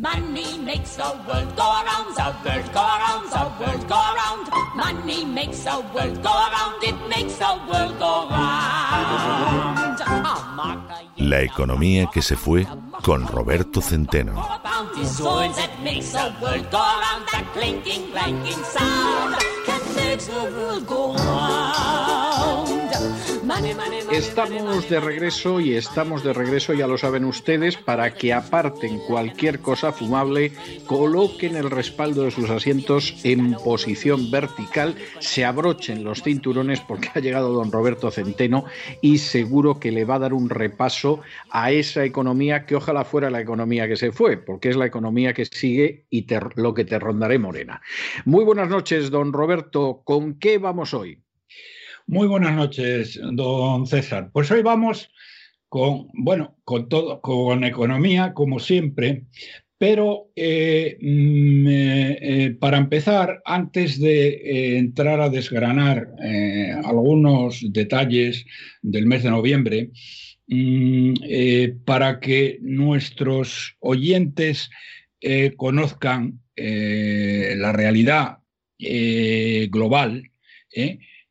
Money 0.00 0.58
makes 0.58 0.94
the 0.94 1.02
world 1.26 1.56
go 1.56 1.64
around, 1.64 2.14
the 2.14 2.32
world 2.44 2.72
go 2.72 2.80
around, 2.80 3.28
the 3.32 3.50
world 3.58 3.88
go 3.88 3.96
around. 3.96 4.46
Money 4.76 5.24
makes 5.24 5.64
the 5.64 5.84
world 5.92 6.22
go 6.22 6.30
around, 6.30 6.84
it 6.84 6.94
makes 7.08 7.34
the 7.38 7.58
world 7.68 7.98
go 7.98 8.28
round. 8.30 9.98
La 11.16 11.40
economía 11.42 12.06
que 12.12 12.22
se 12.22 12.36
fue 12.36 12.64
con 13.02 13.26
Roberto 13.26 13.80
Centeno. 13.82 14.34
Estamos 24.12 24.88
de 24.88 25.00
regreso 25.00 25.58
y 25.58 25.74
estamos 25.74 26.22
de 26.22 26.32
regreso, 26.32 26.74
ya 26.74 26.86
lo 26.86 26.96
saben 26.96 27.24
ustedes, 27.24 27.76
para 27.76 28.14
que 28.14 28.32
aparten 28.32 29.00
cualquier 29.00 29.58
cosa 29.58 29.92
fumable, 29.92 30.52
coloquen 30.86 31.56
el 31.56 31.68
respaldo 31.68 32.22
de 32.22 32.30
sus 32.30 32.50
asientos 32.50 33.16
en 33.24 33.54
posición 33.54 34.30
vertical, 34.30 34.94
se 35.18 35.44
abrochen 35.44 36.04
los 36.04 36.22
cinturones 36.22 36.80
porque 36.80 37.10
ha 37.14 37.20
llegado 37.20 37.52
don 37.52 37.72
Roberto 37.72 38.12
Centeno 38.12 38.64
y 39.02 39.18
seguro 39.18 39.80
que 39.80 39.90
le 39.90 40.04
va 40.04 40.16
a 40.16 40.20
dar 40.20 40.34
un 40.34 40.50
repaso 40.50 41.20
a 41.50 41.72
esa 41.72 42.04
economía 42.04 42.64
que 42.64 42.76
ojalá 42.76 43.04
fuera 43.04 43.28
la 43.28 43.40
economía 43.40 43.88
que 43.88 43.96
se 43.96 44.12
fue, 44.12 44.36
porque 44.36 44.68
es 44.68 44.76
la 44.76 44.86
economía 44.86 45.34
que 45.34 45.44
sigue 45.44 46.06
y 46.10 46.26
lo 46.54 46.74
que 46.74 46.84
te 46.84 46.98
rondaré 46.98 47.38
morena. 47.40 47.82
Muy 48.24 48.44
buenas 48.44 48.68
noches, 48.68 49.10
don 49.10 49.32
Roberto. 49.32 50.02
¿Con 50.04 50.38
qué 50.38 50.58
vamos 50.58 50.94
hoy? 50.94 51.22
Muy 52.10 52.26
buenas 52.26 52.56
noches, 52.56 53.20
don 53.32 53.86
César. 53.86 54.30
Pues 54.32 54.50
hoy 54.50 54.62
vamos 54.62 55.10
con, 55.68 56.08
bueno, 56.14 56.56
con 56.64 56.88
todo, 56.88 57.20
con 57.20 57.64
economía, 57.64 58.32
como 58.32 58.60
siempre, 58.60 59.26
pero 59.76 60.30
eh, 60.34 60.96
mm, 61.02 61.68
eh, 61.68 62.18
eh, 62.22 62.50
para 62.58 62.78
empezar, 62.78 63.42
antes 63.44 64.00
de 64.00 64.78
entrar 64.78 65.20
a 65.20 65.28
desgranar 65.28 66.08
algunos 66.82 67.62
detalles 67.74 68.46
del 68.80 69.04
mes 69.04 69.22
de 69.22 69.30
noviembre, 69.30 69.90
mm, 70.46 71.12
para 71.84 72.20
que 72.20 72.58
nuestros 72.62 73.76
oyentes 73.80 74.70
conozcan 75.58 76.40
la 76.56 77.72
realidad 77.72 78.38
global, 78.78 80.22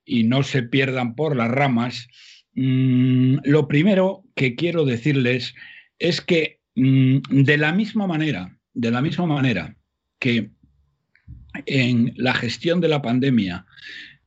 y 0.08 0.24
no 0.24 0.42
se 0.42 0.64
pierdan 0.64 1.14
por 1.14 1.36
las 1.36 1.52
ramas, 1.52 2.08
mm, 2.54 3.40
lo 3.44 3.68
primero 3.68 4.24
que 4.36 4.56
quiero 4.56 4.86
decirles 4.86 5.54
es 6.00 6.22
que 6.22 6.62
mm, 6.76 7.18
de 7.44 7.58
la 7.58 7.74
misma 7.74 8.08
manera, 8.08 8.58
de 8.74 8.90
la 8.90 9.02
misma 9.02 9.28
manera 9.28 9.76
que 10.18 10.52
en 11.66 12.14
la 12.16 12.34
gestión 12.34 12.80
de 12.82 12.88
la 12.88 13.02
pandemia 13.02 13.66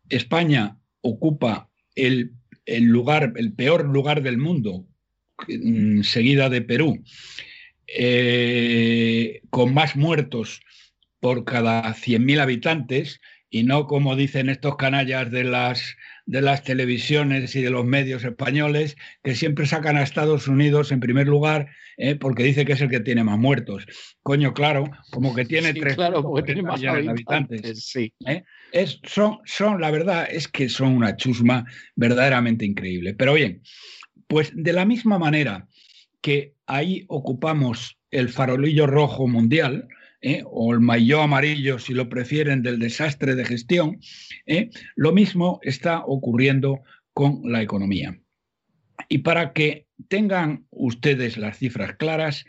España 0.08 0.76
ocupa 1.00 1.70
el, 1.94 2.32
lugar, 2.66 3.32
el 3.36 3.52
peor 3.54 3.86
lugar 3.86 4.22
del 4.22 4.36
mundo, 4.36 4.86
mm, 5.48 6.02
seguida 6.02 6.50
de 6.50 6.60
Perú, 6.60 7.02
eh, 7.86 9.40
con 9.50 9.72
más 9.72 9.96
muertos 9.96 10.60
por 11.20 11.44
cada 11.44 11.94
100.000 11.94 12.40
habitantes, 12.40 13.20
y 13.50 13.64
no 13.64 13.86
como 13.86 14.16
dicen 14.16 14.48
estos 14.48 14.76
canallas 14.76 15.30
de 15.30 15.44
las, 15.44 15.96
de 16.24 16.40
las 16.40 16.62
televisiones 16.62 17.56
y 17.56 17.62
de 17.62 17.70
los 17.70 17.84
medios 17.84 18.24
españoles, 18.24 18.96
que 19.22 19.34
siempre 19.34 19.66
sacan 19.66 19.96
a 19.96 20.02
Estados 20.02 20.46
Unidos 20.46 20.92
en 20.92 21.00
primer 21.00 21.26
lugar 21.26 21.68
eh, 21.96 22.14
porque 22.14 22.44
dice 22.44 22.64
que 22.64 22.72
es 22.72 22.80
el 22.80 22.88
que 22.88 23.00
tiene 23.00 23.24
más 23.24 23.38
muertos. 23.38 23.84
Coño, 24.22 24.54
claro, 24.54 24.90
como 25.10 25.34
que 25.34 25.44
tiene 25.44 25.74
tres 25.74 25.96
claro, 25.96 26.22
porque 26.22 26.54
tiene 26.54 26.62
más 26.62 26.82
habitantes. 26.82 27.84
Sí. 27.84 28.14
¿eh? 28.24 28.44
Es, 28.72 29.00
son, 29.02 29.40
son, 29.44 29.80
la 29.80 29.90
verdad 29.90 30.26
es 30.30 30.48
que 30.48 30.68
son 30.68 30.96
una 30.96 31.16
chusma 31.16 31.66
verdaderamente 31.96 32.64
increíble. 32.64 33.14
Pero 33.14 33.34
bien, 33.34 33.60
pues 34.28 34.52
de 34.54 34.72
la 34.72 34.86
misma 34.86 35.18
manera 35.18 35.66
que 36.22 36.54
ahí 36.66 37.04
ocupamos 37.08 37.98
el 38.10 38.28
farolillo 38.28 38.86
rojo 38.86 39.26
mundial, 39.26 39.88
¿eh? 40.20 40.42
o 40.44 40.72
el 40.72 40.80
maillot 40.80 41.22
amarillo, 41.22 41.78
si 41.78 41.94
lo 41.94 42.08
prefieren, 42.08 42.62
del 42.62 42.78
desastre 42.78 43.34
de 43.34 43.44
gestión, 43.44 44.00
¿eh? 44.46 44.70
lo 44.96 45.12
mismo 45.12 45.60
está 45.62 46.04
ocurriendo 46.04 46.82
con 47.12 47.40
la 47.44 47.62
economía. 47.62 48.18
Y 49.08 49.18
para 49.18 49.52
que 49.52 49.86
tengan 50.08 50.66
ustedes 50.70 51.36
las 51.36 51.58
cifras 51.58 51.96
claras, 51.96 52.44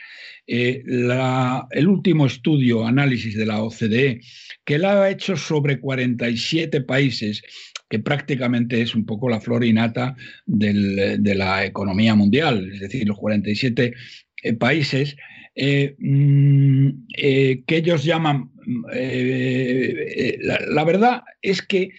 eh, 0.47 0.83
el 0.85 1.87
último 1.87 2.25
estudio, 2.25 2.85
análisis 2.85 3.35
de 3.35 3.45
la 3.45 3.61
OCDE, 3.61 4.21
que 4.63 4.77
la 4.77 5.03
ha 5.03 5.09
hecho 5.09 5.35
sobre 5.35 5.79
47 5.79 6.81
países, 6.81 7.41
que 7.89 7.99
prácticamente 7.99 8.81
es 8.81 8.95
un 8.95 9.05
poco 9.05 9.27
la 9.27 9.41
flor 9.41 9.65
innata 9.65 10.15
de 10.45 11.35
la 11.35 11.65
economía 11.65 12.15
mundial, 12.15 12.69
es 12.73 12.79
decir, 12.79 13.07
los 13.07 13.17
47 13.17 13.93
países, 14.59 15.15
eh, 15.55 15.95
mm, 15.99 16.89
eh, 17.17 17.63
que 17.67 17.77
ellos 17.77 18.03
llaman, 18.05 18.51
eh, 18.93 20.37
la, 20.41 20.83
verdad 20.85 21.23
es 21.41 21.61
que 21.61 21.89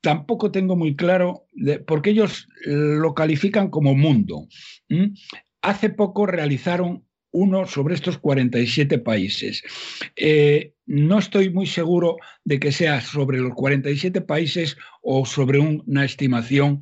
tampoco 0.00 0.50
tengo 0.50 0.74
muy 0.74 0.96
claro, 0.96 1.46
porque 1.86 2.10
ellos 2.10 2.48
lo 2.64 3.14
califican 3.14 3.70
como 3.70 3.94
mundo. 3.94 4.48
Hace 5.62 5.90
poco 5.90 6.26
realizaron 6.26 7.04
uno 7.30 7.66
sobre 7.66 7.94
estos 7.94 8.18
47 8.18 8.98
países. 8.98 9.62
no 10.86 11.18
estoy 11.18 11.50
muy 11.50 11.66
seguro 11.66 12.16
de 12.44 12.58
que 12.58 12.72
sea 12.72 13.00
sobre 13.00 13.38
los 13.38 13.54
47 13.54 14.20
países 14.22 14.76
o 15.02 15.26
sobre 15.26 15.58
una 15.58 16.04
estimación 16.04 16.80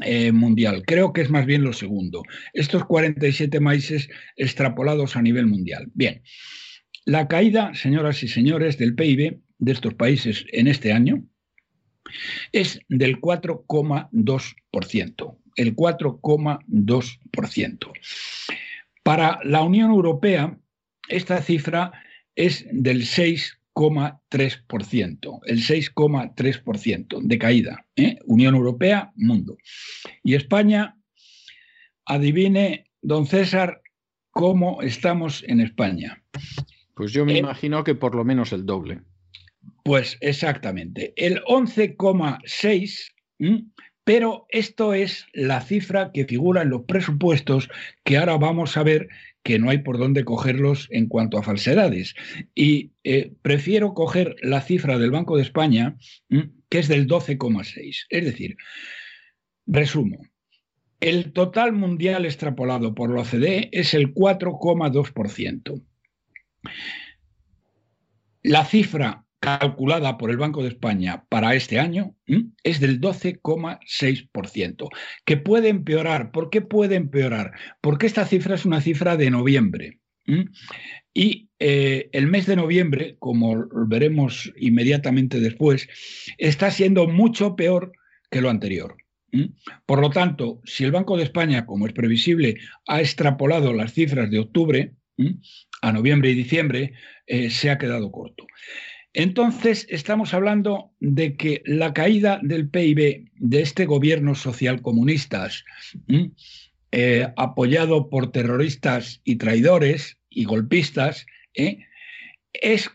eh, 0.00 0.32
mundial. 0.32 0.82
Creo 0.86 1.12
que 1.12 1.20
es 1.20 1.30
más 1.30 1.46
bien 1.46 1.62
lo 1.62 1.72
segundo. 1.72 2.24
Estos 2.52 2.84
47 2.86 3.60
países 3.60 4.08
extrapolados 4.36 5.14
a 5.16 5.22
nivel 5.22 5.46
mundial. 5.46 5.90
Bien, 5.94 6.22
la 7.04 7.28
caída, 7.28 7.74
señoras 7.74 8.22
y 8.22 8.28
señores, 8.28 8.78
del 8.78 8.94
PIB 8.94 9.40
de 9.58 9.72
estos 9.72 9.92
países 9.94 10.46
en 10.52 10.68
este 10.68 10.92
año 10.92 11.24
es 12.52 12.80
del 12.88 13.20
4,2%. 13.20 15.38
El 15.56 15.76
4,2%. 15.76 17.92
Para 19.02 19.40
la 19.44 19.62
Unión 19.62 19.90
Europea, 19.90 20.58
esta 21.08 21.42
cifra 21.42 21.92
es 22.34 22.64
del 22.70 23.04
6 23.04 23.58
6,3%, 23.74 25.40
el 25.46 25.58
6,3% 25.58 27.20
de 27.22 27.38
caída. 27.38 27.86
¿eh? 27.96 28.18
Unión 28.26 28.54
Europea, 28.54 29.12
mundo. 29.16 29.56
Y 30.22 30.34
España, 30.34 30.96
adivine, 32.04 32.90
don 33.00 33.26
César, 33.26 33.82
cómo 34.30 34.82
estamos 34.82 35.44
en 35.46 35.60
España. 35.60 36.22
Pues 36.94 37.12
yo 37.12 37.24
me 37.24 37.34
eh, 37.34 37.38
imagino 37.38 37.84
que 37.84 37.94
por 37.94 38.14
lo 38.14 38.24
menos 38.24 38.52
el 38.52 38.66
doble. 38.66 39.00
Pues 39.84 40.18
exactamente, 40.20 41.12
el 41.16 41.42
11,6, 41.44 43.12
pero 44.04 44.46
esto 44.48 44.94
es 44.94 45.26
la 45.32 45.60
cifra 45.60 46.12
que 46.12 46.24
figura 46.24 46.62
en 46.62 46.70
los 46.70 46.82
presupuestos 46.82 47.68
que 48.04 48.16
ahora 48.16 48.36
vamos 48.36 48.76
a 48.76 48.82
ver 48.84 49.08
que 49.42 49.58
no 49.58 49.70
hay 49.70 49.78
por 49.78 49.98
dónde 49.98 50.24
cogerlos 50.24 50.88
en 50.90 51.06
cuanto 51.08 51.38
a 51.38 51.42
falsedades. 51.42 52.14
Y 52.54 52.92
eh, 53.04 53.32
prefiero 53.42 53.94
coger 53.94 54.36
la 54.42 54.60
cifra 54.60 54.98
del 54.98 55.10
Banco 55.10 55.36
de 55.36 55.42
España, 55.42 55.96
que 56.68 56.78
es 56.78 56.88
del 56.88 57.08
12,6. 57.08 58.06
Es 58.08 58.24
decir, 58.24 58.56
resumo, 59.66 60.20
el 61.00 61.32
total 61.32 61.72
mundial 61.72 62.24
extrapolado 62.24 62.94
por 62.94 63.12
la 63.12 63.22
OCDE 63.22 63.70
es 63.72 63.94
el 63.94 64.14
4,2%. 64.14 65.82
La 68.44 68.64
cifra 68.64 69.21
calculada 69.42 70.18
por 70.18 70.30
el 70.30 70.36
Banco 70.36 70.62
de 70.62 70.68
España 70.68 71.24
para 71.28 71.56
este 71.56 71.80
año 71.80 72.14
es 72.62 72.78
del 72.78 73.00
12,6%, 73.00 74.88
que 75.24 75.36
puede 75.36 75.68
empeorar. 75.68 76.30
¿Por 76.30 76.48
qué 76.48 76.60
puede 76.62 76.94
empeorar? 76.94 77.50
Porque 77.80 78.06
esta 78.06 78.24
cifra 78.24 78.54
es 78.54 78.64
una 78.64 78.80
cifra 78.80 79.16
de 79.16 79.30
noviembre. 79.30 79.98
Y 81.12 81.50
eh, 81.58 82.08
el 82.12 82.28
mes 82.28 82.46
de 82.46 82.54
noviembre, 82.54 83.16
como 83.18 83.66
veremos 83.88 84.52
inmediatamente 84.56 85.40
después, 85.40 85.88
está 86.38 86.70
siendo 86.70 87.08
mucho 87.08 87.56
peor 87.56 87.90
que 88.30 88.40
lo 88.40 88.48
anterior. 88.48 88.96
Por 89.86 90.00
lo 90.00 90.10
tanto, 90.10 90.60
si 90.64 90.84
el 90.84 90.92
Banco 90.92 91.16
de 91.16 91.24
España, 91.24 91.66
como 91.66 91.88
es 91.88 91.92
previsible, 91.92 92.58
ha 92.86 93.00
extrapolado 93.00 93.72
las 93.72 93.92
cifras 93.92 94.30
de 94.30 94.38
octubre 94.38 94.92
a 95.82 95.92
noviembre 95.92 96.30
y 96.30 96.34
diciembre, 96.34 96.92
eh, 97.26 97.50
se 97.50 97.70
ha 97.70 97.78
quedado 97.78 98.12
corto. 98.12 98.46
Entonces, 99.14 99.86
estamos 99.90 100.32
hablando 100.32 100.92
de 101.00 101.36
que 101.36 101.62
la 101.66 101.92
caída 101.92 102.40
del 102.42 102.68
PIB 102.68 103.30
de 103.34 103.60
este 103.60 103.84
gobierno 103.84 104.34
social 104.34 104.80
comunistas, 104.80 105.64
eh, 106.92 107.28
apoyado 107.36 108.08
por 108.08 108.32
terroristas 108.32 109.20
y 109.24 109.36
traidores 109.36 110.18
y 110.30 110.44
golpistas, 110.44 111.26
¿eh? 111.54 111.78
es 112.54 112.90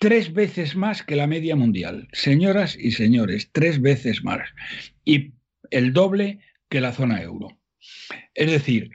tres 0.00 0.32
veces 0.32 0.74
más 0.74 1.04
que 1.04 1.14
la 1.14 1.28
media 1.28 1.54
mundial. 1.54 2.08
Señoras 2.12 2.76
y 2.76 2.90
señores, 2.92 3.50
tres 3.52 3.80
veces 3.80 4.24
más. 4.24 4.48
Y 5.04 5.34
el 5.70 5.92
doble 5.92 6.40
que 6.68 6.80
la 6.80 6.92
zona 6.92 7.22
euro. 7.22 7.58
Es 8.34 8.50
decir, 8.50 8.90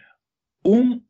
un 0.62 1.06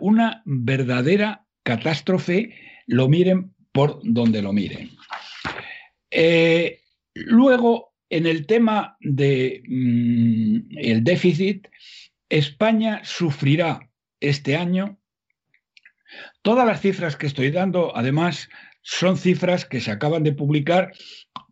una 0.00 0.42
verdadera 0.44 1.46
catástrofe, 1.62 2.54
lo 2.86 3.08
miren 3.08 3.54
por 3.72 4.00
donde 4.02 4.42
lo 4.42 4.52
miren. 4.52 4.90
Eh, 6.10 6.80
luego, 7.14 7.94
en 8.08 8.26
el 8.26 8.46
tema 8.46 8.96
del 9.00 9.62
mm, 9.66 10.78
el 10.78 11.04
déficit, 11.04 11.68
España 12.28 13.00
sufrirá 13.04 13.90
este 14.20 14.56
año. 14.56 14.98
Todas 16.42 16.66
las 16.66 16.80
cifras 16.80 17.16
que 17.16 17.26
estoy 17.26 17.50
dando, 17.50 17.96
además, 17.96 18.48
son 18.82 19.16
cifras 19.16 19.64
que 19.64 19.80
se 19.80 19.90
acaban 19.90 20.24
de 20.24 20.32
publicar, 20.32 20.92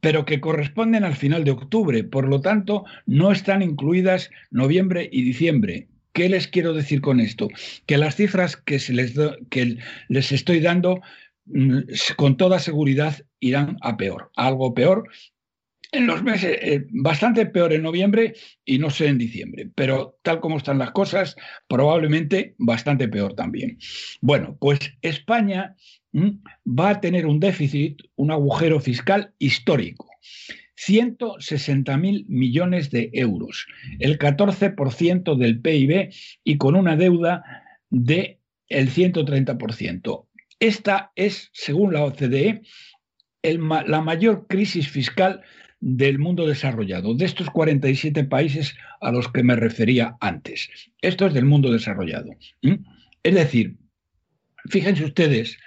pero 0.00 0.24
que 0.24 0.40
corresponden 0.40 1.04
al 1.04 1.16
final 1.16 1.44
de 1.44 1.50
octubre. 1.50 2.04
Por 2.04 2.28
lo 2.28 2.40
tanto, 2.40 2.84
no 3.06 3.32
están 3.32 3.62
incluidas 3.62 4.30
noviembre 4.50 5.08
y 5.12 5.22
diciembre. 5.22 5.88
¿Qué 6.12 6.28
les 6.28 6.48
quiero 6.48 6.72
decir 6.72 7.00
con 7.00 7.20
esto? 7.20 7.48
Que 7.86 7.98
las 7.98 8.16
cifras 8.16 8.56
que, 8.56 8.78
se 8.78 8.92
les, 8.92 9.14
que 9.50 9.76
les 10.08 10.32
estoy 10.32 10.60
dando 10.60 10.96
mm, 10.96 11.00
con 12.16 12.36
toda 12.36 12.58
seguridad 12.58 13.16
irán 13.40 13.76
a 13.80 13.96
peor, 13.96 14.30
algo 14.36 14.74
peor 14.74 15.08
en 15.92 16.06
los 16.06 16.22
meses, 16.22 16.58
eh, 16.60 16.86
bastante 16.90 17.46
peor 17.46 17.72
en 17.72 17.82
noviembre 17.82 18.34
y 18.64 18.78
no 18.78 18.90
sé 18.90 19.06
en 19.06 19.18
diciembre, 19.18 19.70
pero 19.74 20.18
tal 20.22 20.40
como 20.40 20.58
están 20.58 20.78
las 20.78 20.90
cosas, 20.90 21.36
probablemente 21.66 22.54
bastante 22.58 23.08
peor 23.08 23.34
también. 23.34 23.78
Bueno, 24.20 24.56
pues 24.60 24.78
España 25.00 25.76
va 26.66 26.90
a 26.90 27.00
tener 27.00 27.26
un 27.26 27.40
déficit, 27.40 28.02
un 28.16 28.30
agujero 28.30 28.80
fiscal 28.80 29.32
histórico. 29.38 30.06
160 30.76 31.96
mil 31.96 32.24
millones 32.28 32.90
de 32.90 33.10
euros, 33.12 33.66
el 33.98 34.18
14% 34.18 35.36
del 35.36 35.60
PIB 35.60 36.12
y 36.44 36.56
con 36.56 36.76
una 36.76 36.96
deuda 36.96 37.42
del 37.90 38.38
el 38.68 38.90
130%. 38.90 40.27
Esta 40.60 41.12
es, 41.14 41.50
según 41.52 41.92
la 41.92 42.04
OCDE, 42.04 42.62
la 43.42 44.00
mayor 44.00 44.46
crisis 44.48 44.88
fiscal 44.88 45.42
del 45.80 46.18
mundo 46.18 46.46
desarrollado, 46.46 47.14
de 47.14 47.24
estos 47.24 47.50
47 47.50 48.24
países 48.24 48.76
a 49.00 49.12
los 49.12 49.30
que 49.30 49.44
me 49.44 49.54
refería 49.54 50.16
antes. 50.20 50.68
Esto 51.00 51.26
es 51.26 51.34
del 51.34 51.44
mundo 51.44 51.70
desarrollado. 51.70 52.30
Es 53.22 53.34
decir, 53.34 53.76
fíjense 54.68 55.04
ustedes 55.04 55.58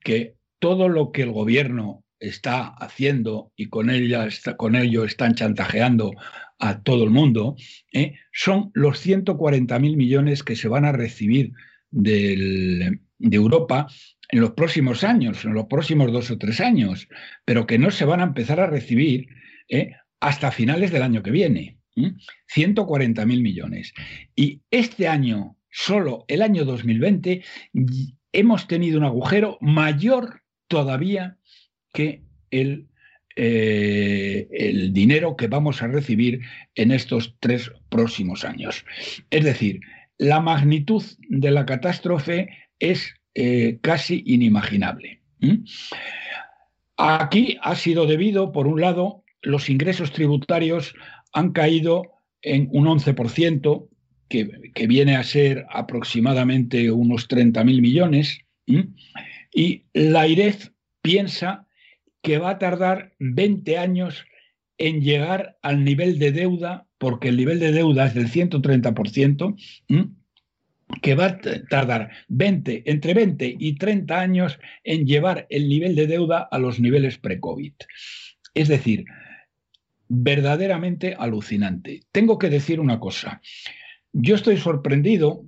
que 0.00 0.36
todo 0.60 0.88
lo 0.88 1.10
que 1.10 1.22
el 1.22 1.32
gobierno 1.32 2.04
está 2.20 2.68
haciendo 2.68 3.50
y 3.56 3.66
con, 3.66 3.90
ello 3.90 5.04
están 5.04 5.34
chantajeando 5.34 6.12
a 6.58 6.82
todo 6.82 7.04
el 7.04 7.10
mundo, 7.10 7.56
¿eh? 7.92 8.14
son 8.32 8.70
los 8.74 9.04
140.000 9.04 9.96
millones 9.96 10.42
que 10.44 10.54
se 10.54 10.68
van 10.68 10.84
a 10.84 10.92
recibir 10.92 11.52
de 11.90 13.00
Europa 13.18 13.88
en 14.32 14.40
los 14.40 14.52
próximos 14.52 15.04
años, 15.04 15.44
en 15.44 15.54
los 15.54 15.66
próximos 15.66 16.12
dos 16.12 16.30
o 16.30 16.38
tres 16.38 16.60
años, 16.60 17.08
pero 17.44 17.66
que 17.66 17.78
no 17.78 17.90
se 17.90 18.04
van 18.04 18.20
a 18.20 18.24
empezar 18.24 18.60
a 18.60 18.66
recibir 18.66 19.28
¿eh? 19.68 19.92
hasta 20.20 20.52
finales 20.52 20.90
del 20.92 21.02
año 21.02 21.22
que 21.22 21.30
viene. 21.30 21.76
140.000 21.96 23.26
millones. 23.42 23.92
Y 24.34 24.62
este 24.70 25.08
año, 25.08 25.56
solo 25.70 26.24
el 26.28 26.42
año 26.42 26.64
2020, 26.64 27.42
hemos 28.32 28.66
tenido 28.66 28.98
un 28.98 29.04
agujero 29.04 29.58
mayor 29.60 30.42
todavía 30.68 31.36
que 31.92 32.22
el, 32.50 32.88
eh, 33.36 34.48
el 34.52 34.92
dinero 34.92 35.36
que 35.36 35.48
vamos 35.48 35.82
a 35.82 35.88
recibir 35.88 36.40
en 36.74 36.92
estos 36.92 37.36
tres 37.40 37.72
próximos 37.88 38.44
años. 38.44 38.84
Es 39.30 39.44
decir, 39.44 39.80
la 40.16 40.40
magnitud 40.40 41.02
de 41.28 41.50
la 41.50 41.66
catástrofe 41.66 42.48
es 42.78 43.14
eh, 43.34 43.78
casi 43.80 44.22
inimaginable. 44.26 45.20
Aquí 46.96 47.56
ha 47.62 47.74
sido 47.76 48.06
debido, 48.06 48.52
por 48.52 48.66
un 48.66 48.80
lado, 48.80 49.24
los 49.42 49.70
ingresos 49.70 50.12
tributarios 50.12 50.94
han 51.32 51.52
caído 51.52 52.02
en 52.42 52.68
un 52.72 52.86
11%, 52.86 53.88
que, 54.28 54.70
que 54.74 54.86
viene 54.86 55.16
a 55.16 55.24
ser 55.24 55.66
aproximadamente 55.70 56.90
unos 56.90 57.28
30.000 57.28 57.80
millones, 57.80 58.40
y 59.52 59.84
la 59.92 60.28
IREF 60.28 60.70
piensa 61.02 61.66
que 62.22 62.38
va 62.38 62.50
a 62.50 62.58
tardar 62.58 63.14
20 63.18 63.78
años 63.78 64.24
en 64.78 65.02
llegar 65.02 65.58
al 65.62 65.84
nivel 65.84 66.18
de 66.18 66.32
deuda, 66.32 66.86
porque 66.98 67.28
el 67.28 67.36
nivel 67.36 67.60
de 67.60 67.72
deuda 67.72 68.06
es 68.06 68.14
del 68.14 68.30
130%, 68.30 69.56
que 71.02 71.14
va 71.14 71.26
a 71.26 71.38
tardar 71.68 72.10
20, 72.28 72.82
entre 72.86 73.14
20 73.14 73.56
y 73.58 73.76
30 73.76 74.20
años 74.20 74.58
en 74.84 75.06
llevar 75.06 75.46
el 75.50 75.68
nivel 75.68 75.94
de 75.94 76.06
deuda 76.06 76.48
a 76.50 76.58
los 76.58 76.80
niveles 76.80 77.18
pre-COVID. 77.18 77.72
Es 78.54 78.68
decir, 78.68 79.04
verdaderamente 80.08 81.14
alucinante. 81.18 82.02
Tengo 82.10 82.38
que 82.38 82.50
decir 82.50 82.80
una 82.80 82.98
cosa. 82.98 83.40
Yo 84.12 84.34
estoy 84.34 84.56
sorprendido, 84.56 85.44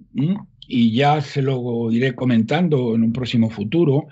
y 0.69 0.95
ya 0.95 1.21
se 1.21 1.43
lo 1.43 1.91
iré 1.91 2.15
comentando 2.15 2.95
en 2.95 3.03
un 3.03 3.13
próximo 3.13 3.51
futuro, 3.51 4.07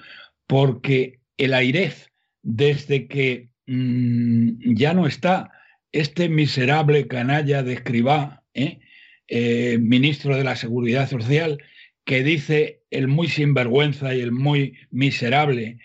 porque 0.47 1.21
el 1.37 1.55
AIREF 1.55 2.09
desde 2.43 3.07
que 3.07 3.51
mm, 3.67 4.75
ya 4.75 4.93
no 4.93 5.07
está 5.07 5.53
este 5.93 6.29
miserable 6.29 7.07
canalla 7.07 7.63
de 7.63 7.75
Escribá, 7.75 8.43
¿eh? 8.55 8.81
Eh, 9.33 9.79
ministro 9.81 10.37
de 10.37 10.43
la 10.43 10.57
Seguridad 10.57 11.09
Social, 11.09 11.63
que 12.05 12.25
dice 12.25 12.83
el 12.91 13.07
muy 13.07 13.29
sinvergüenza 13.29 14.13
y 14.13 14.21
el 14.21 14.33
muy 14.33 14.77
miserable 14.91 15.79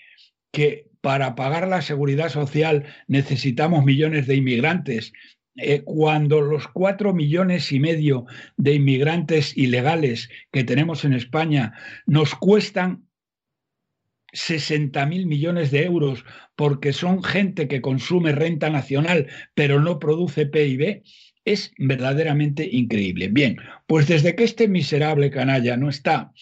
que 0.52 0.90
para 1.02 1.36
pagar 1.36 1.68
la 1.68 1.84
seguridad 1.84 2.30
social 2.30 2.86
necesitamos 3.08 3.86
millones 3.86 4.26
de 4.26 4.38
inmigrantes, 4.38 5.14
eh, 5.58 5.84
cuando 5.84 6.42
los 6.42 6.68
cuatro 6.68 7.14
millones 7.14 7.72
y 7.72 7.80
medio 7.80 8.26
de 8.58 8.74
inmigrantes 8.74 9.56
ilegales 9.56 10.30
que 10.52 10.64
tenemos 10.64 11.06
en 11.06 11.14
España 11.14 11.74
nos 12.08 12.34
cuestan 12.34 13.08
60 14.34 15.06
mil 15.06 15.28
millones 15.28 15.70
de 15.70 15.86
euros 15.86 16.26
porque 16.56 16.94
son 16.94 17.22
gente 17.22 17.68
que 17.68 17.82
consume 17.82 18.32
renta 18.32 18.72
nacional 18.72 19.28
pero 19.54 19.80
no 19.80 20.00
produce 20.00 20.48
PIB, 20.48 21.04
es 21.46 21.72
verdaderamente 21.78 22.68
increíble. 22.70 23.30
Bien, 23.30 23.58
pues 23.88 24.08
desde 24.08 24.36
que 24.36 24.44
este 24.44 24.68
miserable 24.68 25.30
canalla 25.30 25.78
no 25.78 25.90
está, 25.90 26.34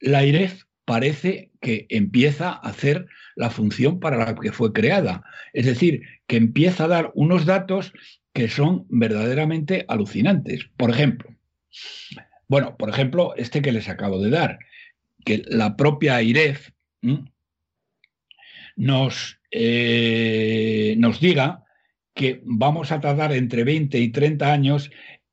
la 0.00 0.24
IREF 0.24 0.64
parece 0.84 1.50
que 1.60 1.86
empieza 1.88 2.50
a 2.50 2.56
hacer 2.56 3.06
la 3.36 3.50
función 3.50 4.00
para 4.00 4.18
la 4.18 4.34
que 4.34 4.52
fue 4.52 4.72
creada. 4.72 5.24
Es 5.52 5.66
decir, 5.66 6.02
que 6.26 6.36
empieza 6.36 6.84
a 6.84 6.88
dar 6.88 7.12
unos 7.14 7.46
datos 7.46 7.92
que 8.32 8.48
son 8.48 8.84
verdaderamente 8.88 9.84
alucinantes. 9.88 10.68
Por 10.76 10.90
ejemplo, 10.90 11.30
bueno, 12.48 12.76
por 12.76 12.90
ejemplo, 12.90 13.34
este 13.36 13.62
que 13.62 13.72
les 13.72 13.88
acabo 13.88 14.20
de 14.20 14.30
dar, 14.30 14.58
que 15.24 15.42
la 15.46 15.76
propia 15.76 16.20
IREF 16.20 16.70
nos, 18.76 19.40
eh, 19.50 20.94
nos 20.98 21.20
diga 21.20 21.63
que 22.14 22.40
vamos 22.44 22.92
a 22.92 23.00
tardar 23.00 23.32
entre 23.32 23.64
20 23.64 23.98
y 23.98 24.08
30 24.10 24.52
años 24.52 24.90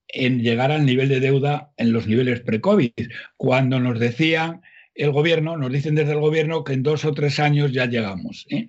en 0.08 0.42
llegar 0.42 0.72
al 0.72 0.86
nivel 0.86 1.10
de 1.10 1.20
deuda 1.20 1.72
en 1.78 1.94
los 1.94 2.08
niveles 2.08 2.42
pre-COVID, 2.42 2.92
cuando 3.38 3.80
nos 3.80 4.00
decían 4.00 4.62
el 4.94 5.12
gobierno, 5.12 5.58
nos 5.58 5.72
dicen 5.72 5.96
desde 5.96 6.12
el 6.14 6.20
gobierno 6.20 6.64
que 6.64 6.74
en 6.74 6.84
dos 6.84 7.06
o 7.06 7.14
tres 7.14 7.40
años 7.40 7.72
ya 7.72 7.86
llegamos. 7.86 8.46
¿eh? 8.50 8.68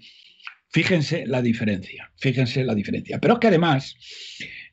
Fíjense 0.68 1.26
la 1.26 1.42
diferencia, 1.42 2.10
fíjense 2.16 2.64
la 2.64 2.74
diferencia. 2.74 3.18
Pero 3.18 3.34
es 3.34 3.40
que 3.40 3.48
además, 3.48 3.96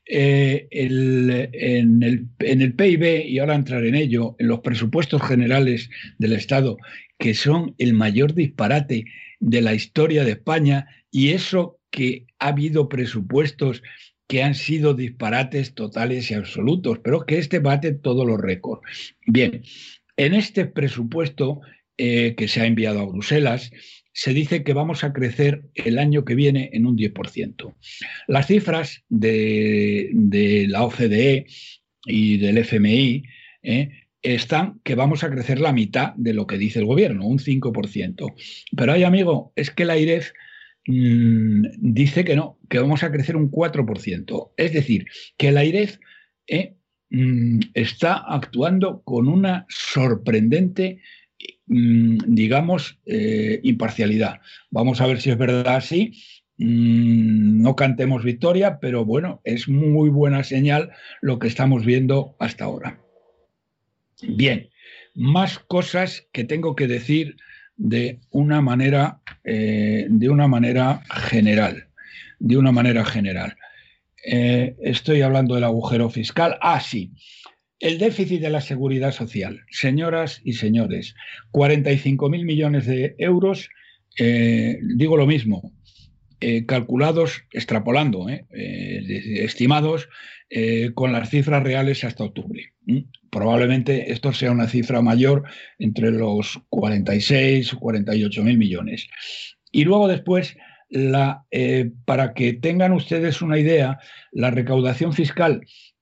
eh, 0.06 0.68
en, 0.70 2.02
el, 2.02 2.28
en 2.38 2.62
el 2.62 2.74
PIB, 2.74 3.26
y 3.26 3.38
ahora 3.38 3.56
entraré 3.56 3.88
en 3.88 3.96
ello, 3.96 4.36
en 4.38 4.48
los 4.48 4.60
presupuestos 4.60 5.22
generales 5.22 5.90
del 6.18 6.34
Estado, 6.34 6.76
que 7.18 7.34
son 7.34 7.74
el 7.78 7.94
mayor 7.94 8.34
disparate 8.34 9.04
de 9.40 9.60
la 9.60 9.74
historia 9.74 10.24
de 10.24 10.32
España, 10.32 10.86
y 11.10 11.30
eso 11.30 11.79
que 11.90 12.26
ha 12.38 12.48
habido 12.48 12.88
presupuestos 12.88 13.82
que 14.26 14.44
han 14.44 14.54
sido 14.54 14.94
disparates 14.94 15.74
totales 15.74 16.30
y 16.30 16.34
absolutos, 16.34 17.00
pero 17.00 17.26
que 17.26 17.38
este 17.38 17.58
bate 17.58 17.92
todos 17.92 18.24
los 18.24 18.40
récords. 18.40 19.16
Bien, 19.26 19.62
en 20.16 20.34
este 20.34 20.66
presupuesto 20.66 21.60
eh, 21.98 22.34
que 22.36 22.46
se 22.46 22.60
ha 22.60 22.66
enviado 22.66 23.00
a 23.00 23.06
Bruselas, 23.06 23.72
se 24.12 24.32
dice 24.32 24.62
que 24.62 24.72
vamos 24.72 25.02
a 25.02 25.12
crecer 25.12 25.62
el 25.74 25.98
año 25.98 26.24
que 26.24 26.34
viene 26.34 26.70
en 26.72 26.86
un 26.86 26.96
10%. 26.96 27.74
Las 28.28 28.46
cifras 28.46 29.02
de, 29.08 30.66
la 30.68 30.84
OCDE 30.84 31.46
y 32.06 32.38
del 32.38 32.58
FMI 32.58 33.24
¿eh? 33.62 33.90
están 34.22 34.80
que 34.84 34.94
vamos 34.94 35.24
a 35.24 35.30
crecer 35.30 35.60
la 35.60 35.72
mitad 35.72 36.14
de 36.14 36.34
lo 36.34 36.46
que 36.46 36.58
dice 36.58 36.78
el 36.78 36.86
gobierno, 36.86 37.26
un 37.26 37.38
5%. 37.38 38.34
Pero 38.76 38.92
hay, 38.92 39.02
amigo, 39.02 39.52
es 39.56 39.70
que 39.70 39.84
la 39.84 39.98
IREF 39.98 40.32
mm, 40.90 41.66
dice 41.78 42.24
que 42.24 42.36
no, 42.36 42.58
que 42.68 42.78
vamos 42.78 43.02
a 43.02 43.10
crecer 43.10 43.36
un 43.36 43.50
4%. 43.50 44.52
Es 44.56 44.72
decir, 44.72 45.06
que 45.36 45.52
la 45.52 45.64
IREF 45.64 45.98
¿eh? 46.46 46.74
mm, 47.10 47.60
está 47.74 48.14
actuando 48.14 49.02
con 49.02 49.28
una 49.28 49.66
sorprendente 49.68 51.00
Mm, 51.72 52.18
digamos, 52.26 52.98
eh, 53.06 53.60
imparcialidad. 53.62 54.40
Vamos 54.70 55.00
a 55.00 55.06
ver 55.06 55.20
si 55.20 55.30
es 55.30 55.38
verdad 55.38 55.76
así. 55.76 56.12
No 56.56 57.76
cantemos 57.76 58.24
victoria, 58.24 58.80
pero 58.80 59.04
bueno, 59.04 59.40
es 59.44 59.68
muy 59.68 60.10
buena 60.10 60.42
señal 60.42 60.90
lo 61.22 61.38
que 61.38 61.46
estamos 61.46 61.86
viendo 61.86 62.34
hasta 62.40 62.64
ahora. 62.64 63.00
Bien, 64.22 64.68
más 65.14 65.60
cosas 65.60 66.26
que 66.32 66.42
tengo 66.42 66.74
que 66.74 66.88
decir 66.88 67.36
de 67.80 68.20
una 68.30 68.60
manera, 68.60 69.20
eh, 69.42 70.06
de 70.10 70.28
una 70.28 70.46
manera 70.46 71.02
general. 71.10 71.88
De 72.38 72.58
una 72.58 72.72
manera 72.72 73.04
general. 73.06 73.56
Eh, 74.24 74.76
estoy 74.82 75.22
hablando 75.22 75.54
del 75.54 75.64
agujero 75.64 76.10
fiscal. 76.10 76.58
Ah, 76.60 76.80
sí. 76.80 77.10
El 77.78 77.98
déficit 77.98 78.42
de 78.42 78.50
la 78.50 78.60
seguridad 78.60 79.12
social, 79.12 79.62
señoras 79.70 80.42
y 80.44 80.52
señores, 80.52 81.14
45.000 81.52 82.44
millones 82.44 82.84
de 82.84 83.14
euros, 83.16 83.70
eh, 84.18 84.78
digo 84.96 85.16
lo 85.16 85.26
mismo, 85.26 85.72
eh, 86.40 86.66
calculados, 86.66 87.44
extrapolando, 87.52 88.28
eh, 88.28 88.42
estimados 89.42 90.08
con 90.96 91.12
las 91.12 91.30
cifras 91.30 91.62
reales 91.62 92.02
hasta 92.02 92.24
octubre. 92.24 92.72
Probablemente 93.30 94.10
esto 94.10 94.32
sea 94.32 94.50
una 94.50 94.66
cifra 94.66 95.00
mayor 95.00 95.44
entre 95.78 96.10
los 96.10 96.60
46 96.70 97.74
o 97.74 97.78
48 97.78 98.42
mil 98.42 98.58
millones. 98.58 99.06
Y 99.70 99.84
luego 99.84 100.08
después, 100.08 100.56
para 102.04 102.34
que 102.34 102.52
tengan 102.54 102.90
ustedes 102.90 103.42
una 103.42 103.60
idea, 103.60 104.00
la 104.32 104.50
recaudación 104.50 105.12
fiscal 105.12 105.60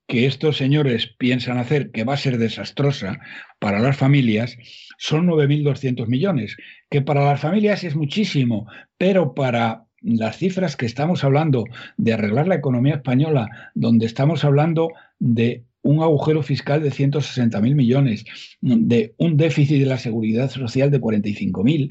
que 0.08 0.24
estos 0.24 0.56
señores 0.56 1.14
piensan 1.18 1.58
hacer, 1.58 1.90
que 1.90 2.04
va 2.04 2.14
a 2.14 2.16
ser 2.16 2.38
desastrosa 2.38 3.20
para 3.58 3.78
las 3.78 3.96
familias, 3.96 4.56
son 4.96 5.26
9.200 5.28 6.08
millones, 6.08 6.56
que 6.90 7.02
para 7.02 7.24
las 7.24 7.40
familias 7.40 7.84
es 7.84 7.94
muchísimo, 7.94 8.66
pero 8.96 9.34
para 9.34 9.84
las 10.00 10.36
cifras 10.36 10.76
que 10.76 10.86
estamos 10.86 11.24
hablando 11.24 11.64
de 11.96 12.12
arreglar 12.12 12.48
la 12.48 12.56
economía 12.56 12.96
española, 12.96 13.48
donde 13.74 14.06
estamos 14.06 14.44
hablando 14.44 14.92
de 15.18 15.64
un 15.82 16.02
agujero 16.02 16.42
fiscal 16.42 16.82
de 16.82 16.90
160.000 16.90 17.74
millones, 17.74 18.24
de 18.60 19.14
un 19.16 19.36
déficit 19.36 19.80
de 19.80 19.86
la 19.86 19.98
seguridad 19.98 20.50
social 20.50 20.90
de 20.90 21.00
45.000, 21.00 21.88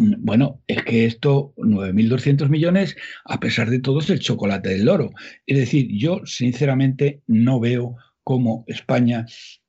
Mm, 0.00 0.14
bueno, 0.18 0.62
es 0.66 0.82
que 0.82 1.04
esto, 1.04 1.52
9.200 1.58 2.48
millones, 2.48 2.96
a 3.26 3.38
pesar 3.38 3.68
de 3.68 3.80
todo, 3.80 4.00
es 4.00 4.08
el 4.08 4.20
chocolate 4.20 4.70
del 4.70 4.86
loro. 4.86 5.10
Es 5.46 5.58
decir, 5.58 5.88
yo 5.92 6.22
sinceramente 6.24 7.20
no 7.26 7.60
veo 7.60 7.96
cómo 8.24 8.64
España 8.66 9.26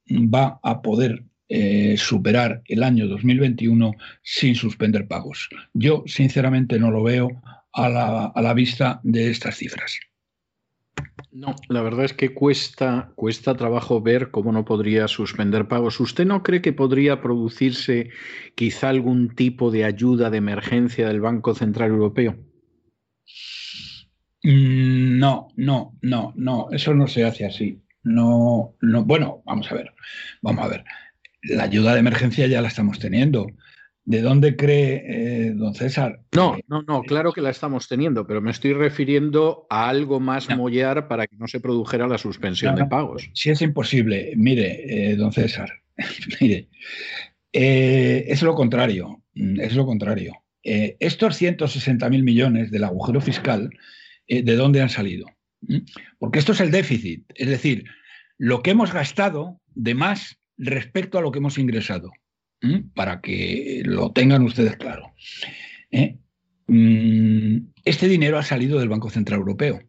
va 0.09 0.59
a 0.63 0.81
poder 0.81 1.25
eh, 1.49 1.95
superar 1.97 2.61
el 2.67 2.83
año 2.83 3.07
2021 3.09 3.91
sin 4.23 4.55
suspender 4.55 5.05
pagos. 5.09 5.49
Yo 5.73 6.03
sinceramente 6.07 6.79
no 6.79 6.91
lo 6.91 7.03
veo 7.03 7.41
a 7.73 7.89
la, 7.89 8.25
a 8.25 8.41
la 8.41 8.53
vista 8.53 8.99
de 9.03 9.29
estas 9.29 9.55
cifras. 9.55 9.99
No, 11.31 11.55
la 11.69 11.81
verdad 11.81 12.05
es 12.05 12.13
que 12.13 12.33
cuesta, 12.33 13.13
cuesta 13.15 13.55
trabajo 13.55 14.01
ver 14.01 14.31
cómo 14.31 14.51
no 14.51 14.65
podría 14.65 15.07
suspender 15.07 15.67
pagos. 15.67 15.99
¿Usted 15.99 16.25
no 16.25 16.43
cree 16.43 16.61
que 16.61 16.73
podría 16.73 17.21
producirse 17.21 18.09
quizá 18.55 18.89
algún 18.89 19.33
tipo 19.33 19.71
de 19.71 19.85
ayuda 19.85 20.29
de 20.29 20.37
emergencia 20.37 21.07
del 21.07 21.21
Banco 21.21 21.55
Central 21.55 21.91
Europeo? 21.91 22.37
Mm, 24.43 25.19
no, 25.19 25.47
no, 25.55 25.97
no, 26.01 26.33
no, 26.35 26.67
eso 26.71 26.93
no 26.93 27.07
se 27.07 27.23
hace 27.23 27.45
así. 27.45 27.81
No, 28.03 28.75
no, 28.81 29.05
bueno, 29.05 29.41
vamos 29.45 29.71
a 29.71 29.75
ver, 29.75 29.93
vamos 30.41 30.65
a 30.65 30.67
ver. 30.67 30.83
La 31.43 31.63
ayuda 31.63 31.93
de 31.93 31.99
emergencia 31.99 32.47
ya 32.47 32.61
la 32.61 32.67
estamos 32.67 32.99
teniendo. 32.99 33.47
¿De 34.03 34.21
dónde 34.21 34.55
cree 34.55 35.03
eh, 35.05 35.51
don 35.51 35.75
César? 35.75 36.21
No, 36.35 36.57
no, 36.67 36.81
no, 36.81 37.03
claro 37.03 37.33
que 37.33 37.41
la 37.41 37.51
estamos 37.51 37.87
teniendo, 37.87 38.25
pero 38.25 38.41
me 38.41 38.49
estoy 38.49 38.73
refiriendo 38.73 39.67
a 39.69 39.89
algo 39.89 40.19
más 40.19 40.49
mollar 40.55 41.07
para 41.07 41.27
que 41.27 41.35
no 41.37 41.47
se 41.47 41.59
produjera 41.59 42.07
la 42.07 42.17
suspensión 42.17 42.75
de 42.75 42.85
pagos. 42.85 43.29
Si 43.35 43.51
es 43.51 43.61
imposible, 43.61 44.33
mire, 44.35 45.11
eh, 45.11 45.15
don 45.15 45.31
César, 45.31 45.71
mire, 46.41 46.67
eh, 47.53 48.25
es 48.27 48.41
lo 48.41 48.55
contrario, 48.55 49.21
mm, 49.35 49.59
es 49.59 49.75
lo 49.75 49.85
contrario. 49.85 50.33
estos 50.63 51.35
160 51.37 52.09
mil 52.09 52.23
millones 52.23 52.71
del 52.71 52.83
agujero 52.83 53.21
fiscal, 53.21 53.69
¿de 54.27 54.55
dónde 54.55 54.81
han 54.81 54.89
salido? 54.89 55.27
¿Mm? 55.61 55.79
Porque 56.17 56.39
esto 56.39 56.53
es 56.53 56.61
el 56.61 56.71
déficit, 56.71 57.23
es 57.35 57.49
decir, 57.49 57.85
lo 58.37 58.63
que 58.63 58.71
hemos 58.71 58.93
gastado 58.93 59.59
de 59.75 59.93
más 59.93 60.39
respecto 60.57 61.19
a 61.19 61.21
lo 61.21 61.31
que 61.31 61.39
hemos 61.39 61.57
ingresado 61.57 62.11
para 62.93 63.21
que 63.21 63.81
lo 63.85 64.11
tengan 64.11 64.43
ustedes 64.43 64.75
claro. 64.77 65.13
¿eh? 65.91 66.17
Mm, 66.67 67.71
este 67.83 68.07
dinero 68.07 68.37
ha 68.37 68.43
salido 68.43 68.79
del 68.79 68.89
Banco 68.89 69.09
Central 69.09 69.39
Europeo, 69.39 69.81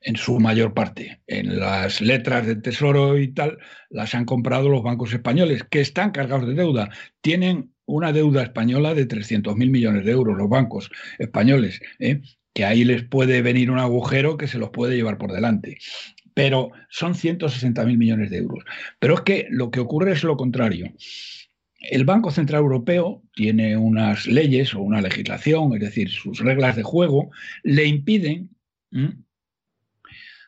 en 0.00 0.16
su 0.16 0.38
mayor 0.40 0.74
parte. 0.74 1.20
En 1.26 1.58
las 1.58 2.00
letras 2.00 2.46
del 2.46 2.62
Tesoro 2.62 3.18
y 3.18 3.28
tal, 3.28 3.58
las 3.90 4.14
han 4.14 4.24
comprado 4.24 4.68
los 4.68 4.82
bancos 4.82 5.12
españoles, 5.12 5.64
que 5.70 5.80
están 5.80 6.10
cargados 6.10 6.48
de 6.48 6.54
deuda. 6.54 6.90
Tienen 7.20 7.72
una 7.86 8.12
deuda 8.12 8.42
española 8.42 8.94
de 8.94 9.06
300.000 9.06 9.70
millones 9.70 10.04
de 10.04 10.10
euros, 10.10 10.36
los 10.36 10.48
bancos 10.48 10.90
españoles, 11.18 11.80
¿eh? 12.00 12.20
que 12.52 12.64
ahí 12.64 12.84
les 12.84 13.04
puede 13.04 13.42
venir 13.42 13.70
un 13.70 13.78
agujero 13.78 14.36
que 14.36 14.48
se 14.48 14.58
los 14.58 14.70
puede 14.70 14.96
llevar 14.96 15.18
por 15.18 15.32
delante 15.32 15.78
pero 16.36 16.70
son 16.90 17.14
160.000 17.14 17.96
millones 17.96 18.28
de 18.28 18.36
euros. 18.36 18.62
Pero 18.98 19.14
es 19.14 19.20
que 19.22 19.46
lo 19.48 19.70
que 19.70 19.80
ocurre 19.80 20.12
es 20.12 20.22
lo 20.22 20.36
contrario. 20.36 20.92
El 21.90 22.04
Banco 22.04 22.30
Central 22.30 22.62
Europeo 22.62 23.22
tiene 23.34 23.76
unas 23.76 24.26
leyes 24.26 24.74
o 24.74 24.80
una 24.80 25.00
legislación, 25.00 25.74
es 25.74 25.80
decir, 25.80 26.10
sus 26.10 26.40
reglas 26.40 26.76
de 26.76 26.82
juego, 26.82 27.30
le 27.62 27.84
impiden 27.86 28.50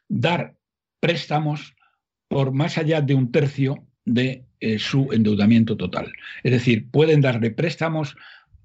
dar 0.09 0.57
préstamos 1.01 1.75
por 2.29 2.53
más 2.53 2.79
allá 2.79 3.01
de 3.01 3.15
un 3.15 3.31
tercio 3.33 3.87
de 4.05 4.45
eh, 4.61 4.79
su 4.79 5.13
endeudamiento 5.13 5.77
total. 5.77 6.13
Es 6.43 6.53
decir, 6.53 6.91
pueden 6.91 7.21
darle 7.21 7.51
préstamos 7.51 8.17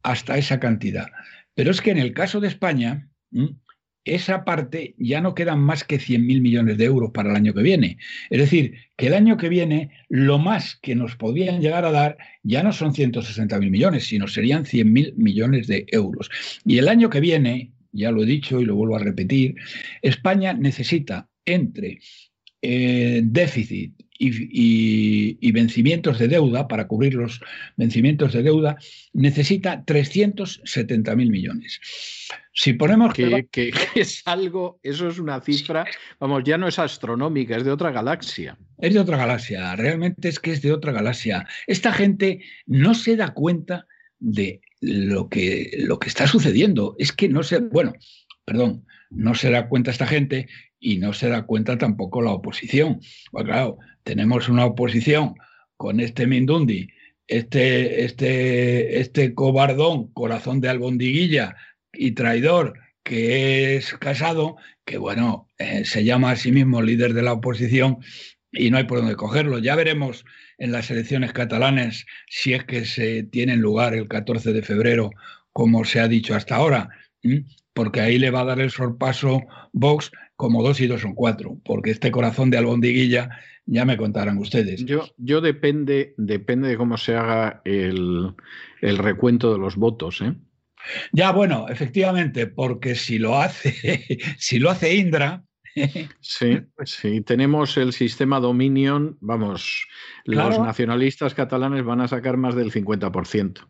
hasta 0.01 0.37
esa 0.37 0.59
cantidad. 0.59 1.07
Pero 1.53 1.71
es 1.71 1.81
que 1.81 1.91
en 1.91 1.97
el 1.97 2.13
caso 2.13 2.39
de 2.39 2.47
España, 2.47 3.09
esa 4.05 4.43
parte 4.43 4.95
ya 4.97 5.21
no 5.21 5.33
quedan 5.33 5.59
más 5.59 5.83
que 5.83 5.97
100.000 5.97 6.41
millones 6.41 6.77
de 6.77 6.85
euros 6.85 7.11
para 7.11 7.29
el 7.29 7.35
año 7.35 7.53
que 7.53 7.61
viene. 7.61 7.97
Es 8.29 8.39
decir, 8.39 8.75
que 8.97 9.07
el 9.07 9.13
año 9.13 9.37
que 9.37 9.49
viene 9.49 9.91
lo 10.09 10.39
más 10.39 10.75
que 10.75 10.95
nos 10.95 11.15
podrían 11.15 11.61
llegar 11.61 11.85
a 11.85 11.91
dar 11.91 12.17
ya 12.43 12.63
no 12.63 12.73
son 12.73 12.93
160.000 12.93 13.69
millones, 13.69 14.05
sino 14.05 14.27
serían 14.27 14.65
100.000 14.65 15.13
millones 15.15 15.67
de 15.67 15.85
euros. 15.89 16.29
Y 16.65 16.77
el 16.77 16.87
año 16.87 17.09
que 17.09 17.19
viene, 17.19 17.71
ya 17.91 18.11
lo 18.11 18.23
he 18.23 18.25
dicho 18.25 18.59
y 18.59 18.65
lo 18.65 18.75
vuelvo 18.75 18.95
a 18.95 18.99
repetir, 18.99 19.55
España 20.01 20.53
necesita 20.53 21.29
entre 21.45 21.99
eh, 22.61 23.21
déficit 23.23 23.93
y, 24.17 25.51
vencimientos 25.51 26.17
de 26.19 26.27
deuda, 26.27 26.67
para 26.67 26.87
cubrir 26.87 27.15
los 27.15 27.41
vencimientos 27.75 28.33
de 28.33 28.43
deuda, 28.43 28.77
necesita 29.11 29.83
370 29.83 31.15
mil 31.15 31.29
millones. 31.29 31.81
Si 32.53 32.73
ponemos 32.73 33.13
que, 33.51 33.73
es 33.95 34.21
algo, 34.25 34.79
eso 34.83 35.07
es 35.07 35.19
una 35.19 35.41
cifra, 35.41 35.85
vamos, 36.19 36.43
ya 36.45 36.57
no 36.57 36.67
es 36.67 36.79
astronómica, 36.79 37.57
es 37.57 37.65
de 37.65 37.71
otra 37.71 37.91
galaxia. 37.91 38.57
Es 38.77 38.93
de 38.93 38.99
otra 38.99 39.17
galaxia, 39.17 39.75
realmente 39.75 40.29
es 40.29 40.39
que 40.39 40.51
es 40.51 40.61
de 40.61 40.71
otra 40.71 40.91
galaxia. 40.91 41.47
Esta 41.67 41.91
gente 41.91 42.41
no 42.65 42.93
se 42.93 43.15
da 43.15 43.33
cuenta 43.33 43.87
de 44.19 44.61
lo 44.81 45.29
que, 45.29 45.71
lo 45.79 45.99
que 45.99 46.09
está 46.09 46.27
sucediendo. 46.27 46.95
Es 46.99 47.11
que 47.11 47.27
no 47.29 47.43
se, 47.43 47.59
bueno, 47.59 47.93
perdón, 48.45 48.85
no 49.09 49.35
se 49.35 49.49
da 49.49 49.67
cuenta 49.67 49.91
esta 49.91 50.07
gente 50.07 50.47
y 50.79 50.97
no 50.97 51.13
se 51.13 51.29
da 51.29 51.43
cuenta 51.43 51.77
tampoco 51.77 52.21
la 52.21 52.31
oposición. 52.31 52.99
Pues 53.31 53.45
claro, 53.45 53.77
tenemos 54.03 54.49
una 54.49 54.65
oposición 54.65 55.35
con 55.77 55.99
este 55.99 56.27
Mindundi, 56.27 56.89
este, 57.27 58.03
este, 58.03 58.99
este 58.99 59.33
cobardón, 59.33 60.11
corazón 60.13 60.59
de 60.61 60.69
albondiguilla 60.69 61.55
y 61.93 62.11
traidor 62.11 62.79
que 63.03 63.75
es 63.75 63.93
casado, 63.93 64.55
que 64.85 64.97
bueno, 64.97 65.49
eh, 65.57 65.85
se 65.85 66.03
llama 66.03 66.31
a 66.31 66.35
sí 66.35 66.51
mismo 66.51 66.81
líder 66.81 67.13
de 67.13 67.21
la 67.21 67.33
oposición 67.33 67.99
y 68.51 68.71
no 68.71 68.77
hay 68.77 68.85
por 68.85 68.99
dónde 68.99 69.15
cogerlo. 69.15 69.59
Ya 69.59 69.75
veremos 69.75 70.25
en 70.57 70.71
las 70.71 70.89
elecciones 70.91 71.33
catalanas 71.33 72.05
si 72.27 72.53
es 72.53 72.63
que 72.63 72.85
se 72.85 73.23
tienen 73.23 73.61
lugar 73.61 73.93
el 73.93 74.07
14 74.07 74.53
de 74.53 74.61
febrero 74.61 75.11
como 75.51 75.85
se 75.85 75.99
ha 75.99 76.07
dicho 76.07 76.35
hasta 76.35 76.55
ahora, 76.55 76.89
porque 77.73 78.01
ahí 78.01 78.17
le 78.17 78.31
va 78.31 78.41
a 78.41 78.45
dar 78.45 78.59
el 78.59 78.71
sorpaso 78.71 79.41
Vox 79.71 80.11
como 80.35 80.63
dos 80.63 80.81
y 80.81 80.87
dos 80.87 81.01
son 81.01 81.13
cuatro, 81.13 81.57
porque 81.63 81.91
este 81.91 82.11
corazón 82.11 82.49
de 82.49 82.57
albondiguilla 82.57 83.29
ya 83.65 83.85
me 83.85 83.97
contarán 83.97 84.39
ustedes. 84.39 84.83
Yo, 84.83 85.05
yo 85.17 85.41
depende, 85.41 86.15
depende 86.17 86.69
de 86.69 86.77
cómo 86.77 86.97
se 86.97 87.15
haga 87.15 87.61
el, 87.65 88.33
el 88.81 88.97
recuento 88.97 89.53
de 89.53 89.59
los 89.59 89.75
votos, 89.75 90.21
¿eh? 90.21 90.33
Ya, 91.11 91.31
bueno, 91.31 91.67
efectivamente, 91.69 92.47
porque 92.47 92.95
si 92.95 93.19
lo 93.19 93.37
hace, 93.37 94.03
si 94.37 94.59
lo 94.59 94.69
hace 94.69 94.95
Indra. 94.95 95.43
Sí, 96.19 96.59
sí, 96.85 97.21
tenemos 97.21 97.77
el 97.77 97.93
sistema 97.93 98.39
Dominion, 98.39 99.17
vamos, 99.21 99.87
los 100.25 100.59
nacionalistas 100.59 101.33
catalanes 101.33 101.83
van 101.83 102.01
a 102.01 102.07
sacar 102.07 102.37
más 102.37 102.53
del 102.53 102.71
50%. 102.71 103.67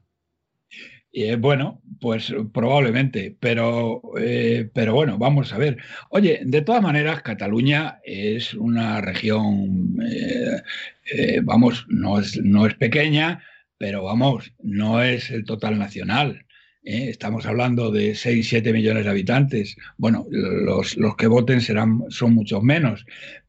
Eh, 1.16 1.36
bueno, 1.36 1.80
pues 2.02 2.34
probablemente, 2.52 3.38
pero, 3.40 4.02
eh, 4.20 4.68
pero 4.74 4.96
bueno, 4.96 5.20
vamos 5.20 5.54
a 5.54 5.60
ver. 5.60 5.78
Oye, 6.10 6.42
de 6.44 6.64
todas 6.64 6.82
maneras, 6.82 7.22
Cataluña 7.22 8.00
es 8.04 8.56
una 8.56 9.00
región, 9.00 9.96
eh, 10.02 11.40
vamos, 11.44 11.86
no 11.88 12.18
es, 12.20 12.42
no 12.42 12.66
es 12.66 12.74
pequeña, 12.74 13.44
pero 13.78 14.04
vamos, 14.04 14.54
no 14.64 15.04
es 15.04 15.30
el 15.30 15.46
total 15.46 15.78
nacional. 15.78 16.48
¿Eh? 16.84 17.10
estamos 17.10 17.46
hablando 17.46 17.92
de 17.92 18.16
6, 18.16 18.48
7 18.48 18.74
millones 18.74 19.06
de 19.06 19.10
habitantes. 19.10 19.76
Bueno, 19.98 20.26
los, 20.30 20.96
que 21.18 21.28
voten 21.28 21.62
serán, 21.62 22.04
son 22.10 22.34
muchos 22.34 22.64
menos, 22.64 23.06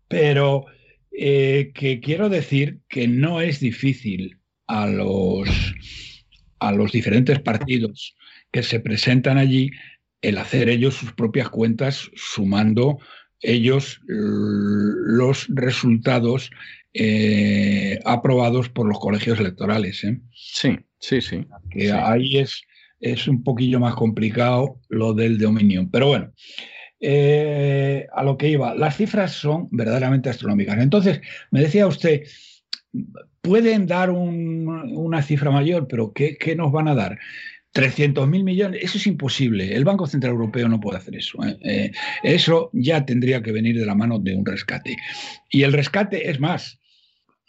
pero 0.08 0.66
eh, 1.12 1.72
que 1.74 2.00
quiero 2.00 2.28
decir 2.28 2.80
que 2.88 3.08
no 3.08 3.40
es 3.40 3.60
difícil 3.60 4.38
a 4.66 4.86
los, 4.86 5.48
a 6.58 6.72
los 6.72 6.92
diferentes 6.92 7.40
partidos 7.40 8.16
que 8.50 8.62
se 8.62 8.80
presentan 8.80 9.38
allí 9.38 9.70
el 10.22 10.38
hacer 10.38 10.68
ellos 10.68 10.94
sus 10.94 11.12
propias 11.12 11.50
cuentas 11.50 12.10
sumando 12.14 12.98
ellos 13.40 14.00
los 14.06 15.46
resultados 15.50 16.50
eh, 16.94 17.98
aprobados 18.04 18.68
por 18.70 18.86
los 18.86 18.98
colegios 18.98 19.38
electorales. 19.38 20.06
Sí, 20.32 20.78
sí, 20.98 21.20
sí. 21.20 21.44
Que 21.70 21.92
ahí 21.92 22.38
es 22.38 22.62
es 23.04 23.28
un 23.28 23.42
poquillo 23.42 23.78
más 23.78 23.94
complicado 23.94 24.80
lo 24.88 25.12
del 25.12 25.38
dominio. 25.38 25.86
Pero 25.92 26.06
bueno, 26.06 26.32
eh, 27.00 28.06
a 28.14 28.24
lo 28.24 28.38
que 28.38 28.48
iba, 28.48 28.74
las 28.74 28.96
cifras 28.96 29.32
son 29.32 29.68
verdaderamente 29.70 30.30
astronómicas. 30.30 30.78
Entonces, 30.78 31.20
me 31.50 31.60
decía 31.60 31.86
usted, 31.86 32.22
pueden 33.42 33.86
dar 33.86 34.10
una 34.10 35.22
cifra 35.22 35.50
mayor, 35.50 35.86
pero 35.86 36.12
¿qué, 36.14 36.54
nos 36.56 36.72
van 36.72 36.88
a 36.88 36.94
dar? 36.94 37.18
300 37.72 38.26
mil 38.28 38.44
millones, 38.44 38.80
eso 38.82 38.96
es 38.96 39.06
imposible. 39.06 39.74
El 39.74 39.84
Banco 39.84 40.06
Central 40.06 40.32
Europeo 40.32 40.68
no 40.68 40.80
puede 40.80 40.98
hacer 40.98 41.16
eso. 41.16 41.44
¿eh? 41.44 41.58
Eh, 41.62 41.92
eso 42.22 42.70
ya 42.72 43.04
tendría 43.04 43.42
que 43.42 43.52
venir 43.52 43.78
de 43.78 43.84
la 43.84 43.96
mano 43.96 44.18
de 44.18 44.34
un 44.34 44.46
rescate. 44.46 44.96
Y 45.50 45.64
el 45.64 45.72
rescate 45.72 46.30
es 46.30 46.40
más, 46.40 46.78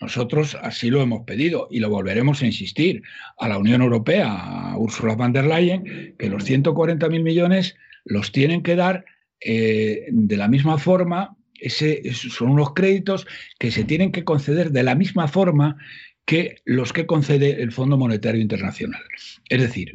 nosotros 0.01 0.57
así 0.61 0.89
lo 0.89 1.01
hemos 1.01 1.23
pedido 1.23 1.67
y 1.71 1.79
lo 1.79 1.89
volveremos 1.89 2.41
a 2.41 2.45
insistir. 2.45 3.03
A 3.39 3.47
la 3.47 3.57
Unión 3.57 3.81
Europea, 3.81 4.29
a 4.29 4.77
Ursula 4.77 5.15
von 5.15 5.31
der 5.31 5.45
Leyen, 5.45 6.15
que 6.17 6.29
los 6.29 6.49
140.000 6.49 7.23
millones 7.23 7.75
los 8.03 8.31
tienen 8.31 8.61
que 8.61 8.75
dar 8.75 9.05
eh, 9.39 10.07
de 10.09 10.37
la 10.37 10.47
misma 10.47 10.77
forma, 10.77 11.37
son 11.69 12.49
unos 12.49 12.73
créditos 12.73 13.25
que 13.59 13.71
se 13.71 13.83
tienen 13.83 14.11
que 14.11 14.23
conceder 14.23 14.71
de 14.71 14.83
la 14.83 14.95
misma 14.95 15.27
forma 15.27 15.77
que 16.25 16.61
los 16.65 16.91
que 16.91 17.05
concede 17.05 17.61
el 17.61 17.71
Fondo 17.71 17.97
Monetario 17.97 18.41
Internacional. 18.41 19.01
Es 19.49 19.61
decir, 19.61 19.91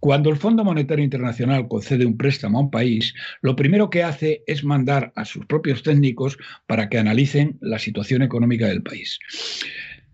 cuando 0.00 0.30
el 0.30 0.36
Fondo 0.36 0.64
Monetario 0.64 1.04
Internacional 1.04 1.68
concede 1.68 2.06
un 2.06 2.16
préstamo 2.16 2.58
a 2.58 2.62
un 2.62 2.70
país, 2.70 3.14
lo 3.42 3.54
primero 3.54 3.90
que 3.90 4.02
hace 4.02 4.42
es 4.46 4.64
mandar 4.64 5.12
a 5.14 5.24
sus 5.24 5.44
propios 5.46 5.82
técnicos 5.82 6.38
para 6.66 6.88
que 6.88 6.98
analicen 6.98 7.58
la 7.60 7.78
situación 7.78 8.22
económica 8.22 8.66
del 8.66 8.82
país. 8.82 9.18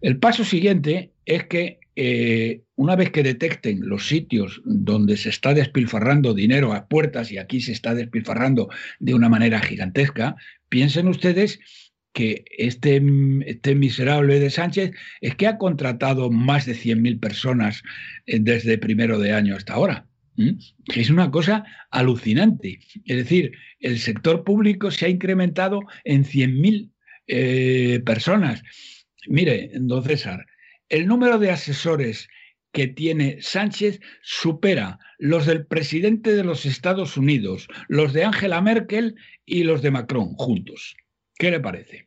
El 0.01 0.19
paso 0.19 0.45
siguiente 0.45 1.13
es 1.25 1.45
que 1.45 1.79
eh, 1.95 2.63
una 2.77 2.97
vez 2.97 3.11
que 3.11 3.23
detecten 3.23 3.81
los 3.89 4.09
sitios 4.09 4.63
donde 4.65 5.17
se 5.17 5.29
está 5.29 5.55
despilfarrando 5.55 6.35
dinero 6.35 6.73
a 6.73 6.89
puertas, 6.89 7.31
y 7.31 7.39
aquí 7.39 7.61
se 7.61 7.73
está 7.73 7.95
despilfarrando 7.95 8.71
de 8.99 9.15
una 9.15 9.29
manera 9.29 9.61
gigantesca, 9.61 10.37
piensen 10.69 11.09
ustedes 11.09 11.61
que 12.13 12.45
este, 12.59 13.03
este, 13.47 13.75
miserable 13.75 14.41
de 14.41 14.51
Sánchez 14.51 14.93
es 15.21 15.37
que 15.37 15.47
ha 15.47 15.59
contratado 15.59 16.31
más 16.31 16.67
de 16.67 16.75
100.000 16.75 17.21
personas 17.21 17.83
eh, 18.27 18.39
desde 18.41 18.79
primero 18.79 19.19
de 19.19 19.33
año 19.33 19.57
hasta 19.57 19.75
ahora. 19.75 20.07
Es 20.95 21.11
una 21.11 21.31
cosa 21.31 21.65
alucinante. 21.91 22.81
Es 23.05 23.17
decir, 23.17 23.53
el 23.79 23.99
sector 23.99 24.43
público 24.43 24.91
se 24.91 25.05
ha 25.05 25.09
incrementado 25.11 25.81
en 26.05 26.25
100.000 26.25 26.91
eh, 27.27 28.01
personas. 28.07 28.63
Mire, 29.27 29.71
don 29.75 30.03
César, 30.03 30.47
el 30.89 31.07
número 31.07 31.39
de 31.39 31.51
asesores 31.51 32.29
que 32.73 32.87
tiene 32.87 33.39
Sánchez 33.41 34.01
supera 34.23 34.99
los 35.19 35.47
del 35.47 35.67
presidente 35.67 36.35
de 36.35 36.45
los 36.45 36.65
Estados 36.65 37.17
Unidos, 37.17 37.69
los 37.89 38.13
de 38.13 38.25
Angela 38.25 38.61
Merkel 38.61 39.17
y 39.45 39.65
los 39.65 39.83
de 39.83 39.91
Macron 39.91 40.35
juntos. 40.35 40.97
¿Qué 41.41 41.51
le 41.51 41.59
parece? 41.59 42.07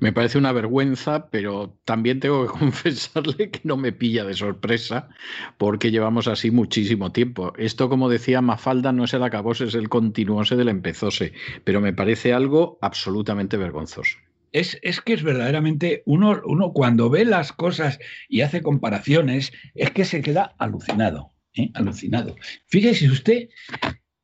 Me 0.00 0.12
parece 0.12 0.36
una 0.36 0.50
vergüenza, 0.50 1.30
pero 1.30 1.78
también 1.84 2.18
tengo 2.18 2.44
que 2.44 2.52
confesarle 2.58 3.52
que 3.52 3.60
no 3.62 3.76
me 3.76 3.92
pilla 3.92 4.24
de 4.24 4.34
sorpresa 4.34 5.08
porque 5.56 5.92
llevamos 5.92 6.26
así 6.26 6.50
muchísimo 6.50 7.12
tiempo. 7.12 7.52
Esto, 7.56 7.88
como 7.88 8.08
decía 8.08 8.40
Mafalda, 8.40 8.90
no 8.90 9.04
es 9.04 9.14
el 9.14 9.22
acabose, 9.22 9.66
es 9.66 9.76
el 9.76 9.88
continuose 9.88 10.56
del 10.56 10.70
empezose, 10.70 11.32
pero 11.62 11.80
me 11.80 11.92
parece 11.92 12.32
algo 12.32 12.80
absolutamente 12.82 13.56
vergonzoso. 13.56 14.18
Es, 14.50 14.80
es, 14.82 15.00
que 15.00 15.12
es 15.12 15.22
verdaderamente, 15.22 16.02
uno, 16.06 16.42
uno 16.44 16.72
cuando 16.72 17.10
ve 17.10 17.24
las 17.24 17.52
cosas 17.52 18.00
y 18.28 18.40
hace 18.40 18.60
comparaciones, 18.60 19.52
es 19.76 19.92
que 19.92 20.04
se 20.04 20.20
queda 20.20 20.56
alucinado, 20.58 21.32
¿eh? 21.54 21.70
alucinado. 21.74 22.34
Fíjese 22.66 23.08
usted, 23.08 23.50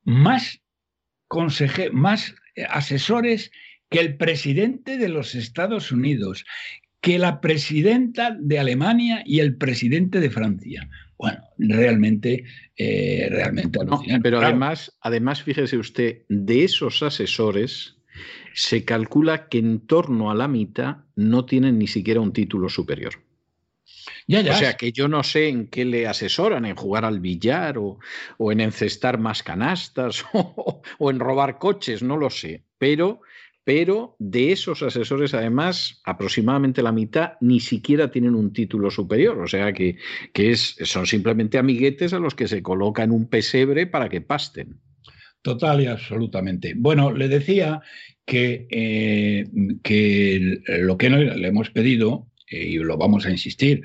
más, 0.03 0.61
conseje, 1.29 1.89
más 1.89 2.35
asesores 2.69 3.51
que 3.89 3.99
el 3.99 4.17
presidente 4.17 4.97
de 4.97 5.09
los 5.09 5.35
Estados 5.35 5.91
Unidos, 5.91 6.45
que 7.01 7.19
la 7.19 7.39
presidenta 7.41 8.35
de 8.39 8.59
Alemania 8.59 9.23
y 9.25 9.39
el 9.39 9.55
presidente 9.55 10.19
de 10.19 10.29
Francia. 10.29 10.89
Bueno, 11.17 11.39
realmente, 11.57 12.43
eh, 12.75 13.27
realmente 13.29 13.79
pero 14.21 14.39
además, 14.39 14.97
además, 15.01 15.41
fíjese 15.41 15.77
usted, 15.77 16.23
de 16.29 16.63
esos 16.63 17.01
asesores 17.01 17.97
se 18.53 18.85
calcula 18.85 19.47
que 19.47 19.59
en 19.59 19.79
torno 19.79 20.31
a 20.31 20.35
la 20.35 20.47
mitad 20.47 20.97
no 21.15 21.45
tienen 21.45 21.77
ni 21.77 21.87
siquiera 21.87 22.21
un 22.21 22.33
título 22.33 22.69
superior. 22.69 23.13
Ya, 24.27 24.41
ya. 24.41 24.53
O 24.53 24.55
sea 24.55 24.73
que 24.73 24.91
yo 24.91 25.07
no 25.07 25.23
sé 25.23 25.49
en 25.49 25.67
qué 25.67 25.85
le 25.85 26.07
asesoran, 26.07 26.65
en 26.65 26.75
jugar 26.75 27.05
al 27.05 27.19
billar 27.19 27.77
o, 27.77 27.99
en 28.39 28.61
encestar 28.61 29.19
más 29.19 29.43
canastas 29.43 30.25
o, 30.33 30.81
o, 30.97 31.11
en 31.11 31.19
robar 31.19 31.57
coches, 31.57 32.03
no 32.03 32.17
lo 32.17 32.29
sé. 32.29 32.63
Pero 32.77 33.21
pero 33.67 34.15
de 34.17 34.53
esos 34.53 34.81
asesores, 34.81 35.33
además, 35.33 35.99
aproximadamente 36.05 36.81
la 36.81 36.93
mitad 36.93 37.33
ni 37.41 37.59
siquiera 37.59 38.09
tienen 38.09 38.33
un 38.33 38.53
título 38.53 38.89
superior, 38.89 39.37
o 39.39 39.45
sea 39.45 39.73
que, 39.73 39.97
es, 40.33 40.77
son 40.83 41.05
simplemente 41.05 41.57
amiguetes 41.57 42.13
a 42.13 42.19
los 42.19 42.33
que 42.33 42.47
se 42.47 42.63
coloca 42.63 43.03
en 43.03 43.11
un 43.11 43.27
pesebre 43.27 43.85
para 43.85 44.07
que 44.07 44.21
pasten. 44.21 44.79
Total 45.41 45.81
y 45.81 45.87
absolutamente. 45.87 46.75
Bueno, 46.77 47.11
le 47.11 47.27
decía 47.27 47.81
que, 48.25 48.69
eh, 48.71 49.43
que 49.83 50.61
lo 50.79 50.97
que 50.97 51.09
le 51.09 51.47
hemos 51.49 51.69
pedido, 51.69 52.31
y 52.49 52.77
lo 52.77 52.97
vamos 52.97 53.25
a 53.25 53.31
insistir, 53.31 53.83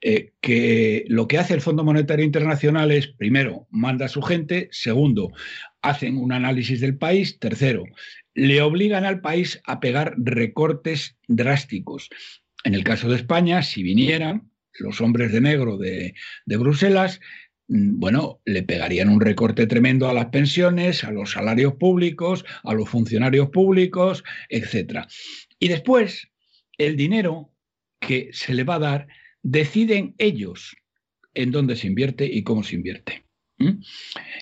eh, 0.00 0.32
que 0.40 1.04
lo 1.08 1.26
que 1.26 1.38
hace 1.38 1.54
el 1.54 1.60
Fondo 1.60 1.84
Monetario 1.84 2.24
Internacional 2.24 2.90
es, 2.90 3.08
primero, 3.08 3.66
manda 3.70 4.06
a 4.06 4.08
su 4.08 4.22
gente, 4.22 4.68
segundo, 4.70 5.32
hacen 5.82 6.16
un 6.16 6.32
análisis 6.32 6.80
del 6.80 6.96
país, 6.96 7.38
tercero, 7.38 7.84
le 8.34 8.62
obligan 8.62 9.04
al 9.04 9.20
país 9.20 9.60
a 9.64 9.80
pegar 9.80 10.14
recortes 10.18 11.16
drásticos. 11.28 12.10
En 12.64 12.74
el 12.74 12.84
caso 12.84 13.08
de 13.08 13.16
España, 13.16 13.62
si 13.62 13.82
vinieran 13.82 14.50
los 14.78 15.00
hombres 15.00 15.32
de 15.32 15.40
negro 15.40 15.76
de, 15.76 16.14
Bruselas, 16.46 17.20
mm, 17.68 17.98
bueno, 17.98 18.40
le 18.44 18.62
pegarían 18.62 19.08
un 19.08 19.20
recorte 19.20 19.66
tremendo 19.66 20.08
a 20.08 20.14
las 20.14 20.26
pensiones, 20.26 21.04
a 21.04 21.12
los 21.12 21.32
salarios 21.32 21.74
públicos, 21.74 22.44
a 22.64 22.74
los 22.74 22.88
funcionarios 22.88 23.50
públicos, 23.50 24.24
etc. 24.48 25.06
Y 25.58 25.68
después, 25.68 26.28
el 26.78 26.96
dinero 26.96 27.53
que 28.06 28.30
se 28.32 28.54
le 28.54 28.64
va 28.64 28.76
a 28.76 28.80
dar, 28.80 29.06
deciden 29.42 30.14
ellos 30.18 30.76
en 31.34 31.50
dónde 31.50 31.76
se 31.76 31.86
invierte 31.86 32.26
y 32.26 32.42
cómo 32.42 32.62
se 32.62 32.76
invierte. 32.76 33.24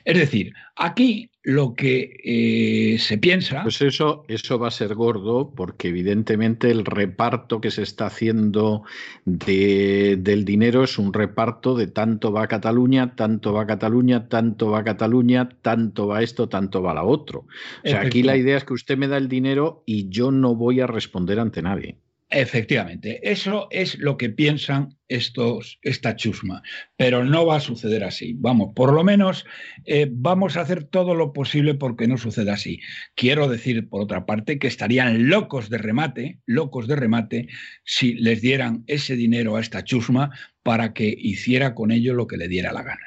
Es 0.05 0.19
decir, 0.19 0.53
aquí 0.75 1.31
lo 1.45 1.75
que 1.75 2.17
eh, 2.25 2.99
se 2.99 3.19
piensa. 3.19 3.63
Pues 3.63 3.83
eso, 3.83 4.25
eso 4.29 4.59
va 4.59 4.69
a 4.69 4.71
ser 4.71 4.95
gordo, 4.95 5.53
porque 5.55 5.89
evidentemente 5.89 6.71
el 6.71 6.85
reparto 6.85 7.61
que 7.61 7.71
se 7.71 7.83
está 7.83 8.07
haciendo 8.07 8.85
del 9.25 10.45
dinero 10.45 10.85
es 10.85 10.99
un 10.99 11.13
reparto 11.13 11.77
de 11.77 11.89
tanto 11.89 12.33
va 12.33 12.45
a 12.45 12.49
Cataluña, 12.49 13.15
tanto 13.17 13.53
va 13.53 13.63
a 13.63 13.67
Cataluña, 13.67 14.29
tanto 14.29 14.71
va 14.71 14.81
a 14.81 14.85
Cataluña, 14.85 15.49
tanto 15.61 16.07
va 16.07 16.23
esto, 16.23 16.49
tanto 16.49 16.83
va 16.83 16.95
la 16.95 17.05
otro. 17.05 17.47
O 17.85 17.89
sea, 17.89 18.01
aquí 18.01 18.23
la 18.23 18.37
idea 18.37 18.57
es 18.57 18.65
que 18.65 18.75
usted 18.75 18.97
me 18.97 19.09
da 19.09 19.19
el 19.19 19.29
dinero 19.29 19.83
y 19.85 20.09
yo 20.09 20.31
no 20.31 20.55
voy 20.55 20.81
a 20.81 20.87
responder 20.87 21.39
ante 21.41 21.61
nadie. 21.63 21.99
Efectivamente, 22.35 23.21
eso 23.31 23.69
es 23.71 23.99
lo 23.99 24.17
que 24.17 24.31
piensan 24.31 24.97
estos, 25.07 25.79
esta 25.83 26.17
chusma, 26.17 26.63
pero 26.97 27.27
no 27.27 27.45
va 27.45 27.57
a 27.57 27.61
suceder 27.61 28.05
así. 28.05 28.35
Vamos, 28.39 28.73
por 28.75 28.95
lo 28.95 29.05
menos 29.05 29.45
eh, 29.85 30.09
vamos 30.11 30.57
a 30.57 30.63
hacer 30.63 30.85
todo 30.85 31.15
lo 31.15 31.35
posible 31.35 31.75
porque 31.75 32.09
no 32.09 32.17
suceda 32.17 32.55
así. 32.55 32.81
Quiero 33.17 33.49
decir, 33.49 33.87
por 33.87 34.01
otra 34.01 34.25
parte, 34.25 34.59
que 34.59 34.67
estarían 34.67 35.29
locos 35.29 35.69
de 35.69 35.77
remate, 35.77 36.41
locos 36.47 36.89
de 36.89 36.97
remate, 36.97 37.49
si 37.85 38.15
les 38.15 38.41
dieran 38.41 38.83
ese 38.87 39.15
dinero 39.15 39.57
a 39.57 39.61
esta 39.61 39.85
chusma 39.85 40.31
para 40.63 40.95
que 40.95 41.15
hiciera 41.17 41.75
con 41.75 41.91
ello 41.91 42.15
lo 42.15 42.27
que 42.27 42.39
le 42.39 42.49
diera 42.49 42.73
la 42.73 42.83
gana. 42.83 43.07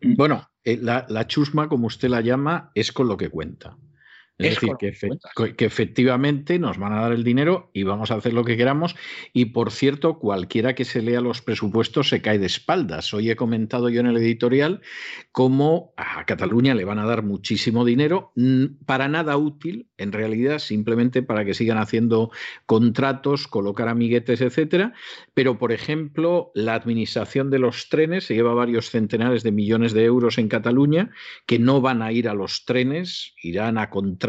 Bueno, 0.00 0.48
eh, 0.64 0.78
la 0.80 1.26
chusma, 1.26 1.68
como 1.68 1.88
usted 1.88 2.08
la 2.08 2.22
llama, 2.22 2.70
es 2.74 2.90
con 2.90 3.06
lo 3.06 3.18
que 3.18 3.28
cuenta. 3.28 3.76
Es, 4.38 4.60
decir, 4.60 4.72
que, 5.56 5.64
efectivamente 5.64 6.58
nos 6.58 6.76
van 6.76 6.92
a 6.92 7.00
dar 7.00 7.12
el 7.12 7.24
dinero 7.24 7.70
y 7.72 7.84
vamos 7.84 8.10
a 8.10 8.16
hacer 8.16 8.34
lo 8.34 8.44
que 8.44 8.58
queramos. 8.58 8.94
Y 9.32 9.46
por 9.46 9.70
cierto, 9.70 10.18
cualquiera 10.18 10.74
que 10.74 10.84
se 10.84 11.00
lea 11.00 11.22
los 11.22 11.40
presupuestos 11.40 12.10
se 12.10 12.20
cae 12.20 12.38
de 12.38 12.44
espaldas. 12.44 13.14
Hoy 13.14 13.30
he 13.30 13.36
comentado 13.36 13.88
yo 13.88 14.00
en 14.00 14.08
el 14.08 14.18
editorial 14.18 14.82
cómo 15.32 15.94
a 15.96 16.26
Cataluña 16.26 16.74
le 16.74 16.84
van 16.84 16.98
a 16.98 17.06
dar 17.06 17.22
muchísimo 17.22 17.86
dinero, 17.86 18.32
para 18.84 19.08
nada 19.08 19.38
útil, 19.38 19.88
en 19.96 20.12
realidad, 20.12 20.58
simplemente 20.58 21.22
para 21.22 21.46
que 21.46 21.54
sigan 21.54 21.78
haciendo 21.78 22.30
contratos, 22.66 23.48
colocar 23.48 23.88
amiguetes, 23.88 24.42
etcétera. 24.42 24.92
Pero, 25.32 25.58
por 25.58 25.72
ejemplo, 25.72 26.50
la 26.54 26.74
administración 26.74 27.48
de 27.48 27.58
los 27.58 27.88
trenes 27.88 28.24
se 28.24 28.34
lleva 28.34 28.52
varios 28.52 28.90
centenares 28.90 29.42
de 29.42 29.52
millones 29.52 29.94
de 29.94 30.04
euros 30.04 30.36
en 30.36 30.48
Cataluña 30.48 31.10
que 31.46 31.58
no 31.58 31.80
van 31.80 32.02
a 32.02 32.12
ir 32.12 32.28
a 32.28 32.34
los 32.34 32.66
trenes, 32.66 33.32
irán 33.42 33.78
a 33.78 33.88
contratos 33.88 34.25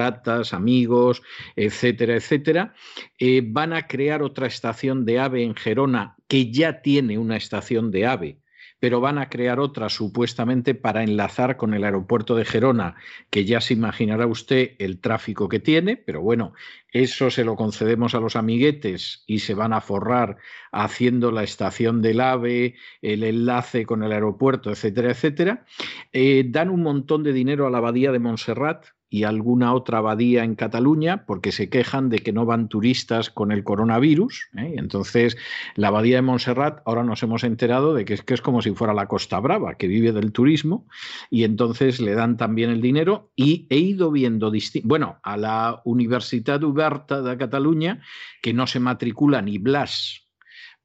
amigos, 0.53 1.21
etcétera, 1.55 2.15
etcétera. 2.15 2.73
Eh, 3.19 3.41
van 3.45 3.73
a 3.73 3.87
crear 3.87 4.21
otra 4.21 4.47
estación 4.47 5.05
de 5.05 5.19
AVE 5.19 5.43
en 5.43 5.55
Gerona 5.55 6.15
que 6.27 6.51
ya 6.51 6.81
tiene 6.81 7.17
una 7.17 7.37
estación 7.37 7.91
de 7.91 8.05
AVE 8.05 8.39
pero 8.79 9.01
van 9.01 9.17
a 9.17 9.29
crear 9.29 9.59
otra 9.59 9.89
supuestamente 9.89 10.75
para 10.75 11.03
enlazar 11.03 11.57
con 11.57 11.73
el 11.73 11.83
aeropuerto 11.83 12.35
de 12.35 12.45
Gerona, 12.45 12.95
que 13.29 13.45
ya 13.45 13.59
se 13.59 13.73
imaginará 13.73 14.27
usted 14.27 14.75
el 14.77 14.99
tráfico 14.99 15.49
que 15.49 15.59
tiene, 15.59 15.97
pero 15.97 16.21
bueno, 16.21 16.53
eso 16.91 17.31
se 17.31 17.43
lo 17.43 17.55
concedemos 17.55 18.13
a 18.13 18.19
los 18.19 18.35
amiguetes 18.35 19.23
y 19.25 19.39
se 19.39 19.55
van 19.55 19.73
a 19.73 19.81
forrar 19.81 20.37
haciendo 20.71 21.31
la 21.31 21.43
estación 21.43 22.01
del 22.01 22.21
AVE, 22.21 22.75
el 23.01 23.23
enlace 23.23 23.85
con 23.85 24.03
el 24.03 24.11
aeropuerto, 24.11 24.69
etcétera, 24.69 25.11
etcétera. 25.11 25.65
Eh, 26.13 26.45
dan 26.47 26.69
un 26.69 26.83
montón 26.83 27.23
de 27.23 27.33
dinero 27.33 27.65
a 27.65 27.71
la 27.71 27.79
abadía 27.79 28.11
de 28.11 28.19
Montserrat, 28.19 28.85
y 29.09 29.23
alguna 29.23 29.73
otra 29.73 29.99
abadía 29.99 30.43
en 30.43 30.55
Cataluña 30.55 31.25
porque 31.25 31.51
se 31.51 31.69
quejan 31.69 32.09
de 32.09 32.19
que 32.19 32.33
no 32.33 32.45
van 32.45 32.67
turistas 32.67 33.29
con 33.29 33.51
el 33.51 33.63
coronavirus. 33.63 34.49
¿eh? 34.57 34.75
Entonces, 34.77 35.37
la 35.75 35.87
abadía 35.87 36.17
de 36.17 36.21
Montserrat, 36.23 36.81
ahora 36.85 37.03
nos 37.03 37.23
hemos 37.23 37.43
enterado 37.43 37.93
de 37.93 38.05
que 38.05 38.15
es, 38.15 38.21
que 38.21 38.33
es 38.33 38.41
como 38.41 38.61
si 38.61 38.71
fuera 38.71 38.93
la 38.93 39.07
Costa 39.07 39.39
Brava, 39.39 39.75
que 39.75 39.87
vive 39.87 40.11
del 40.11 40.31
turismo, 40.31 40.87
y 41.29 41.43
entonces 41.43 42.01
le 42.01 42.15
dan 42.15 42.37
también 42.37 42.69
el 42.69 42.81
dinero. 42.81 43.31
Y 43.35 43.65
he 43.69 43.77
ido 43.77 44.11
viendo, 44.11 44.51
bueno, 44.83 45.19
a 45.23 45.37
la 45.37 45.81
Universidad 45.85 46.63
Uberta 46.63 47.21
de 47.21 47.37
Cataluña, 47.37 48.01
que 48.41 48.53
no 48.53 48.67
se 48.67 48.79
matricula 48.79 49.41
ni 49.41 49.57
Blas 49.57 50.23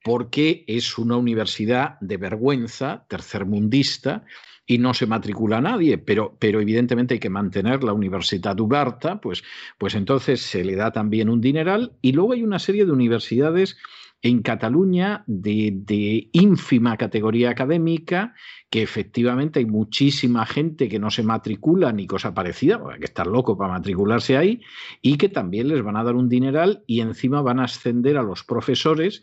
porque 0.04 0.64
es 0.66 0.98
una 0.98 1.16
universidad 1.16 1.96
de 2.00 2.16
vergüenza, 2.16 3.06
tercermundista, 3.08 4.24
y 4.72 4.78
no 4.78 4.94
se 4.94 5.06
matricula 5.06 5.60
nadie, 5.60 5.98
pero, 5.98 6.34
pero 6.38 6.58
evidentemente 6.58 7.12
hay 7.12 7.20
que 7.20 7.28
mantener 7.28 7.84
la 7.84 7.92
Universidad 7.92 8.58
Uberta, 8.58 9.20
pues, 9.20 9.44
pues 9.76 9.94
entonces 9.94 10.40
se 10.40 10.64
le 10.64 10.76
da 10.76 10.92
también 10.92 11.28
un 11.28 11.42
dineral 11.42 11.92
y 12.00 12.12
luego 12.12 12.32
hay 12.32 12.42
una 12.42 12.58
serie 12.58 12.86
de 12.86 12.92
universidades 12.92 13.76
en 14.22 14.40
Cataluña 14.40 15.24
de, 15.26 16.30
ínfima 16.32 16.96
categoría 16.96 17.50
académica, 17.50 18.34
que 18.70 18.82
efectivamente 18.82 19.58
hay 19.58 19.66
muchísima 19.66 20.46
gente 20.46 20.88
que 20.88 21.00
no 21.00 21.10
se 21.10 21.24
matricula 21.24 21.92
ni 21.92 22.06
cosa 22.06 22.32
parecida, 22.32 22.80
que 22.98 23.04
estar 23.04 23.26
loco 23.26 23.58
para 23.58 23.72
matricularse 23.72 24.36
ahí, 24.36 24.62
y 25.02 25.16
que 25.18 25.28
también 25.28 25.68
les 25.68 25.82
van 25.82 25.96
a 25.96 26.04
dar 26.04 26.14
un 26.14 26.28
dineral 26.28 26.84
y 26.86 27.00
encima 27.00 27.42
van 27.42 27.58
a 27.58 27.64
ascender 27.64 28.16
a 28.16 28.22
los 28.22 28.44
profesores 28.44 29.22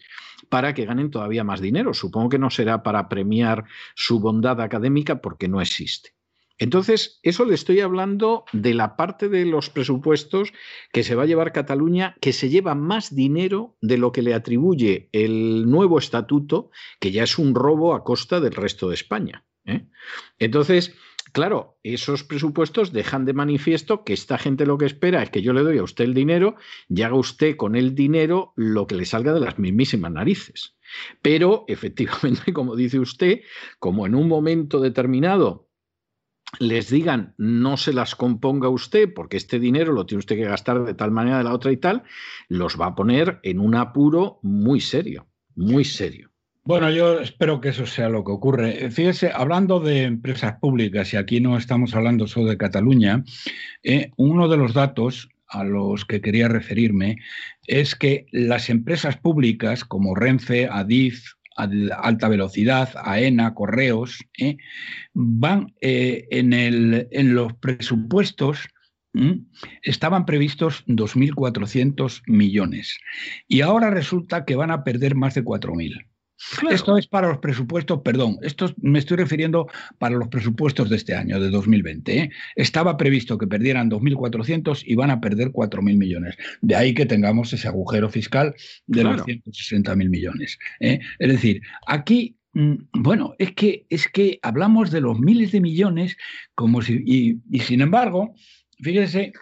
para 0.50 0.74
que 0.74 0.86
ganen 0.86 1.12
todavía 1.12 1.46
más 1.46 1.62
dinero. 1.62 1.94
Supongo 1.94 2.30
que 2.30 2.40
no 2.40 2.50
será 2.50 2.84
para 2.84 3.08
premiar 3.08 3.64
su 3.96 4.20
bondad 4.20 4.60
académica 4.60 5.22
porque 5.22 5.48
no 5.48 5.62
existe. 5.62 6.19
Entonces, 6.60 7.20
eso 7.24 7.46
le 7.46 7.56
estoy 7.56 7.80
hablando 7.80 8.44
de 8.52 8.74
la 8.74 8.98
parte 8.98 9.30
de 9.30 9.46
los 9.46 9.70
presupuestos 9.70 10.52
que 10.92 11.04
se 11.04 11.16
va 11.16 11.24
a 11.24 11.26
llevar 11.26 11.54
Cataluña, 11.54 12.16
que 12.20 12.34
se 12.34 12.50
lleva 12.50 12.76
más 12.76 13.16
dinero 13.16 13.78
de 13.82 13.98
lo 13.98 14.12
que 14.12 14.22
le 14.22 14.34
atribuye 14.34 15.10
el 15.14 15.70
nuevo 15.70 15.98
estatuto, 15.98 16.70
que 17.00 17.12
ya 17.12 17.24
es 17.24 17.40
un 17.40 17.56
robo 17.56 17.96
a 17.96 18.04
costa 18.04 18.42
del 18.42 18.54
resto 18.54 18.90
de 18.90 18.96
España. 18.96 19.46
¿eh? 19.66 19.86
Entonces, 20.38 20.94
claro, 21.32 21.80
esos 21.82 22.26
presupuestos 22.26 22.92
dejan 22.92 23.24
de 23.24 23.34
manifiesto 23.34 24.04
que 24.04 24.12
esta 24.12 24.38
gente 24.38 24.66
lo 24.66 24.78
que 24.78 24.86
espera 24.86 25.24
es 25.24 25.30
que 25.30 25.42
yo 25.42 25.54
le 25.54 25.64
doy 25.64 25.78
a 25.78 25.84
usted 25.84 26.04
el 26.04 26.14
dinero 26.14 26.58
y 26.90 27.04
haga 27.04 27.16
usted 27.16 27.56
con 27.56 27.78
el 27.78 27.96
dinero 27.96 28.52
lo 28.58 28.86
que 28.86 28.96
le 28.96 29.06
salga 29.06 29.32
de 29.32 29.40
las 29.40 29.60
mismísimas 29.60 30.12
narices. 30.12 30.76
Pero, 31.22 31.64
efectivamente, 31.70 32.52
como 32.54 32.76
dice 32.76 33.00
usted, 33.00 33.44
como 33.80 34.06
en 34.06 34.14
un 34.14 34.28
momento 34.28 34.82
determinado 34.82 35.69
les 36.58 36.90
digan 36.90 37.34
no 37.38 37.78
se 37.78 37.94
las 37.94 38.16
componga 38.16 38.70
usted 38.70 39.14
porque 39.14 39.38
este 39.38 39.60
dinero 39.60 39.94
lo 39.94 40.06
tiene 40.06 40.20
usted 40.20 40.36
que 40.36 40.46
gastar 40.46 40.84
de 40.84 40.94
tal 40.96 41.12
manera 41.12 41.38
de 41.38 41.44
la 41.44 41.54
otra 41.54 41.72
y 41.72 41.78
tal, 41.78 42.04
los 42.48 42.80
va 42.80 42.88
a 42.88 42.96
poner 42.96 43.40
en 43.44 43.60
un 43.60 43.76
apuro 43.76 44.40
muy 44.42 44.82
serio, 44.82 45.28
muy 45.56 45.86
serio. 45.86 46.30
Bueno, 46.64 46.92
yo 46.92 47.20
espero 47.20 47.62
que 47.62 47.70
eso 47.70 47.86
sea 47.86 48.10
lo 48.10 48.24
que 48.24 48.32
ocurre. 48.32 48.92
Fíjese, 48.92 49.32
hablando 49.34 49.80
de 49.80 50.04
empresas 50.04 50.58
públicas, 50.60 51.14
y 51.14 51.18
aquí 51.18 51.40
no 51.40 51.58
estamos 51.58 51.96
hablando 51.96 52.28
solo 52.28 52.48
de 52.48 52.58
Cataluña, 52.58 53.24
eh, 53.82 54.12
uno 54.18 54.48
de 54.48 54.58
los 54.58 54.74
datos 54.74 55.30
a 55.48 55.64
los 55.64 56.06
que 56.06 56.22
quería 56.22 56.48
referirme 56.48 57.18
es 57.66 57.96
que 57.96 58.28
las 58.32 58.70
empresas 58.70 59.18
públicas 59.18 59.84
como 59.84 60.14
Renfe, 60.14 60.68
Adif, 60.68 61.34
alta 61.60 62.28
velocidad, 62.28 62.90
AENA, 63.04 63.54
correos, 63.54 64.24
¿eh? 64.38 64.58
van 65.14 65.74
eh, 65.82 66.28
en, 66.32 66.54
el, 66.54 67.08
en, 67.12 67.36
los 67.36 67.54
presupuestos. 67.54 68.68
Estaban 69.82 70.26
previstos 70.26 70.86
2.400 70.86 72.22
millones 72.28 73.00
y 73.48 73.62
ahora 73.62 73.90
resulta 73.90 74.46
que 74.46 74.56
van 74.56 74.72
a 74.72 74.84
perder 74.84 75.16
más 75.16 75.34
de 75.34 75.44
4.000. 75.44 76.09
Esto 76.70 76.98
es 76.98 77.08
para 77.08 77.28
los 77.28 77.40
presupuestos, 77.40 78.02
perdón, 78.02 78.38
esto 78.42 78.74
me 78.82 79.00
estoy 79.00 79.18
refiriendo 79.18 79.68
para 79.98 80.16
los 80.16 80.30
presupuestos 80.30 80.90
de 80.90 80.96
este 80.96 81.14
año, 81.14 81.40
de 81.40 81.50
2020. 81.50 82.18
¿eh? 82.18 82.32
Estaba 82.56 82.96
previsto 82.96 83.38
que 83.38 83.48
perdieran 83.48 83.90
2.400 83.90 84.84
y 84.86 84.96
van 84.96 85.12
a 85.12 85.20
perder 85.20 85.50
4.000 85.50 85.98
millones. 85.98 86.38
De 86.62 86.76
ahí 86.76 86.94
que 86.94 87.06
tengamos 87.06 87.52
ese 87.52 87.68
agujero 87.68 88.10
fiscal 88.10 88.56
de 88.88 89.04
los 89.04 89.22
160.000 89.22 90.10
millones. 90.10 90.58
¿eh? 90.80 91.00
Es 91.20 91.30
decir, 91.30 91.62
aquí 91.86 92.38
mm, 92.54 92.76
bueno, 92.94 93.36
es 93.38 93.52
que, 93.54 93.86
es 93.90 94.08
que 94.08 94.40
hablamos 94.42 94.92
de 94.92 95.02
los 95.02 95.20
miles 95.20 95.52
de 95.52 95.60
millones 95.60 96.16
como 96.56 96.82
si, 96.82 97.04
y, 97.52 97.60
sin 97.60 97.82
embargo, 97.82 98.34
fíjese, 98.82 99.34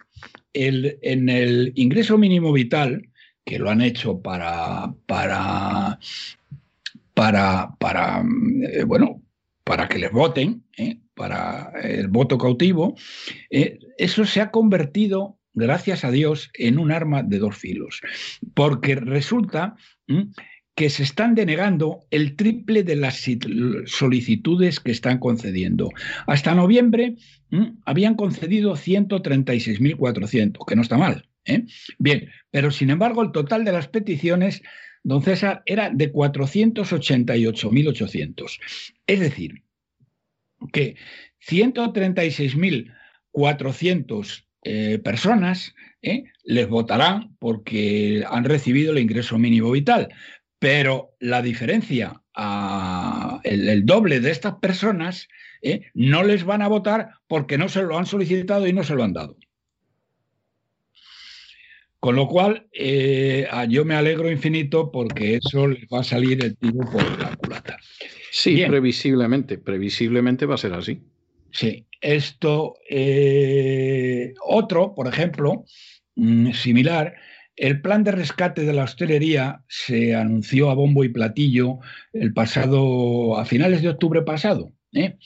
el, 0.53 0.97
en 1.03 1.29
el 1.29 1.73
ingreso 1.75 2.17
mínimo 2.17 2.51
vital, 2.51 3.07
que 3.45 3.60
lo 3.60 3.69
han 3.69 3.81
hecho 3.81 4.19
para, 4.21 4.93
para 5.05 5.99
para, 7.17 7.75
para 7.80 8.23
eh, 8.71 8.84
bueno, 8.84 9.23
para 9.63 9.88
que 9.88 9.97
les 9.97 10.12
voten, 10.12 10.63
¿eh? 10.77 10.99
para 11.15 11.71
el 11.82 12.10
voto 12.10 12.38
cautivo, 12.38 12.95
eh, 13.49 13.80
eso 13.97 14.23
se 14.23 14.39
ha 14.39 14.51
convertido, 14.51 15.39
gracias 15.56 16.03
a 16.03 16.12
Dios, 16.12 16.51
en 16.53 16.77
un 16.77 16.91
arma 16.91 17.23
de 17.23 17.39
dos 17.39 17.58
filos, 17.58 18.01
porque 18.53 18.93
resulta 18.93 19.75
que 20.75 20.91
se 20.91 21.01
están 21.01 21.34
denegando 21.34 22.01
el 22.12 22.36
triple 22.36 22.84
de 22.84 22.97
las 22.97 23.25
solicitudes 23.88 24.80
que 24.80 24.91
están 24.91 25.17
concediendo. 25.17 25.89
Hasta 26.27 26.53
noviembre 26.53 27.15
habían 27.86 28.13
concedido 28.13 28.75
136.400, 28.75 30.65
que 30.67 30.75
no 30.75 30.84
está 30.84 30.99
mal. 30.99 31.27
Bien, 31.97 32.30
pero 32.51 32.69
sin 32.69 32.91
embargo 32.91 33.23
el 33.23 33.32
total 33.32 33.65
de 33.65 33.71
las 33.71 33.88
peticiones 33.88 34.62
don 35.08 35.24
César, 35.24 35.63
era 35.65 35.89
de 35.89 36.12
488.800. 36.12 38.60
Es 39.08 39.20
decir, 39.20 39.63
que 40.74 40.98
136.000 41.39 42.93
400 43.38 44.48
eh, 44.63 44.98
personas 44.98 45.76
¿eh? 46.02 46.24
les 46.43 46.67
votarán 46.67 47.36
porque 47.38 48.26
han 48.28 48.46
recibido 48.46 48.91
el 48.91 48.98
ingreso 48.98 49.38
mínimo 49.38 49.70
vital. 49.70 50.10
Pero 50.58 51.15
la 51.20 51.43
diferencia, 51.43 52.24
el, 53.43 53.86
doble 53.86 54.20
de 54.20 54.32
estas 54.32 54.56
personas, 54.56 55.28
¿eh? 55.62 55.82
no 55.93 56.24
les 56.24 56.46
van 56.46 56.63
a 56.63 56.67
votar 56.67 57.10
porque 57.28 57.60
no 57.60 57.70
se 57.70 57.84
lo 57.84 57.98
han 57.98 58.08
solicitado 58.08 58.65
y 58.65 58.74
no 58.74 58.84
se 58.84 58.96
lo 58.96 59.04
han 59.04 59.13
dado. 59.13 59.38
Con 61.99 62.15
lo 62.15 62.27
cual, 62.27 62.67
yo 63.69 63.86
me 63.86 63.95
alegro 63.95 64.31
infinito 64.31 64.91
porque 64.91 65.36
eso 65.36 65.67
les 65.67 65.86
va 65.86 66.01
a 66.01 66.03
salir 66.03 66.43
el 66.43 66.55
tiro 66.55 66.79
por 66.91 67.19
la 67.19 67.36
culata. 67.36 67.77
Sí, 68.31 68.63
previsiblemente, 68.67 69.57
previsiblemente 69.57 70.45
va 70.45 70.55
a 70.55 70.60
ser 70.60 70.73
así. 70.73 71.01
Sí, 71.51 71.88
esto, 72.01 72.75
eh, 72.89 74.33
otro, 74.45 74.93
por 74.93 75.07
ejemplo, 75.07 75.65
mm, 76.15 76.51
similar, 76.51 77.15
el 77.55 77.81
plan 77.81 78.03
de 78.03 78.12
rescate 78.12 78.63
de 78.63 78.73
la 78.73 78.83
hostelería 78.83 79.63
se 79.67 80.15
anunció 80.15 80.69
a 80.69 80.75
bombo 80.75 81.03
y 81.03 81.10
platillo 81.10 81.79
el 82.13 82.33
pasado, 82.33 83.38
a 83.38 83.45
finales 83.45 83.81
de 83.81 83.89
octubre 83.89 84.21
pasado, 84.21 84.71
¿eh? 84.93 85.17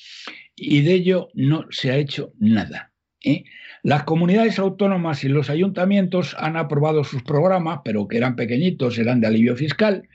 y 0.55 0.81
de 0.81 0.93
ello 0.93 1.29
no 1.33 1.65
se 1.69 1.91
ha 1.91 1.97
hecho 1.97 2.31
nada. 2.39 2.93
¿eh? 3.23 3.43
Las 3.83 4.03
comunidades 4.03 4.59
autónomas 4.59 5.23
y 5.23 5.29
los 5.29 5.49
ayuntamientos 5.49 6.35
han 6.37 6.55
aprobado 6.55 7.03
sus 7.03 7.23
programas, 7.23 7.79
pero 7.83 8.07
que 8.07 8.17
eran 8.17 8.35
pequeñitos, 8.35 8.99
eran 8.99 9.21
de 9.21 9.27
alivio 9.27 9.55
fiscal. 9.55 10.07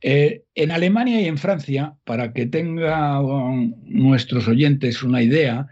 Eh, 0.00 0.44
en 0.54 0.70
Alemania 0.70 1.20
y 1.20 1.26
en 1.26 1.38
Francia, 1.38 1.96
para 2.04 2.32
que 2.32 2.46
tengan 2.46 3.74
nuestros 3.84 4.46
oyentes 4.46 5.02
una 5.02 5.22
idea, 5.22 5.66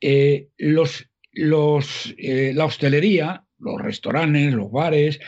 eh, 0.00 0.48
eh, 0.58 2.52
la 2.54 2.64
hostelería, 2.64 3.44
los 3.58 3.80
restaurantes, 3.80 4.52
los 4.52 4.70
bares, 4.70 5.20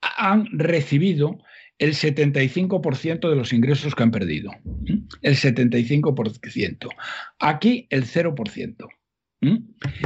han 0.00 0.46
recibido 0.52 1.38
el 1.78 1.94
75% 1.94 3.30
de 3.30 3.36
los 3.36 3.52
ingresos 3.52 3.94
que 3.94 4.02
han 4.02 4.10
perdido. 4.10 4.50
El 5.22 5.36
75%. 5.36 6.88
Aquí 7.38 7.86
el 7.90 8.04
0%. 8.04 8.88
¿Mm? 9.42 9.56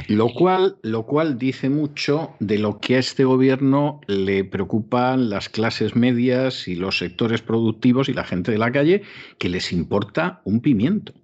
Lo 0.08 0.28
cual, 0.28 0.76
lo 0.82 1.06
cual 1.06 1.38
dice 1.38 1.68
mucho 1.68 2.36
de 2.38 2.58
lo 2.58 2.78
que 2.78 2.96
a 2.96 2.98
este 3.00 3.24
gobierno 3.24 4.00
le 4.06 4.44
preocupan 4.44 5.28
las 5.28 5.48
clases 5.48 5.96
medias 5.96 6.68
y 6.68 6.76
los 6.76 6.98
sectores 6.98 7.42
productivos 7.42 8.08
y 8.08 8.14
la 8.14 8.24
gente 8.24 8.52
de 8.52 8.58
la 8.58 8.70
calle, 8.70 9.02
que 9.38 9.48
les 9.48 9.72
importa 9.72 10.40
un 10.44 10.60
pimiento. 10.60 11.14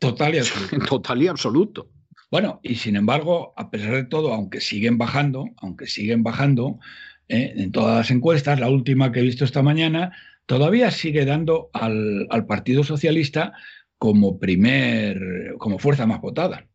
Total 0.00 0.34
y 0.34 0.38
absoluto. 0.40 0.86
Total 0.86 1.22
y 1.22 1.28
absoluto. 1.28 1.90
Bueno, 2.32 2.58
y 2.64 2.74
sin 2.74 2.96
embargo, 2.96 3.54
a 3.56 3.70
pesar 3.70 3.94
de 3.94 4.04
todo, 4.04 4.34
aunque 4.34 4.60
siguen 4.60 4.98
bajando, 4.98 5.46
aunque 5.58 5.86
siguen 5.86 6.24
bajando, 6.24 6.80
eh, 7.28 7.54
en 7.56 7.70
todas 7.70 7.96
las 7.96 8.10
encuestas, 8.10 8.58
la 8.58 8.68
última 8.68 9.12
que 9.12 9.20
he 9.20 9.22
visto 9.22 9.44
esta 9.44 9.62
mañana, 9.62 10.12
todavía 10.46 10.90
sigue 10.90 11.24
dando 11.24 11.70
al, 11.72 12.26
al 12.30 12.46
Partido 12.46 12.82
Socialista 12.82 13.52
como 13.98 14.40
primer, 14.40 15.54
como 15.58 15.78
fuerza 15.78 16.06
más 16.06 16.20
votada. 16.20 16.66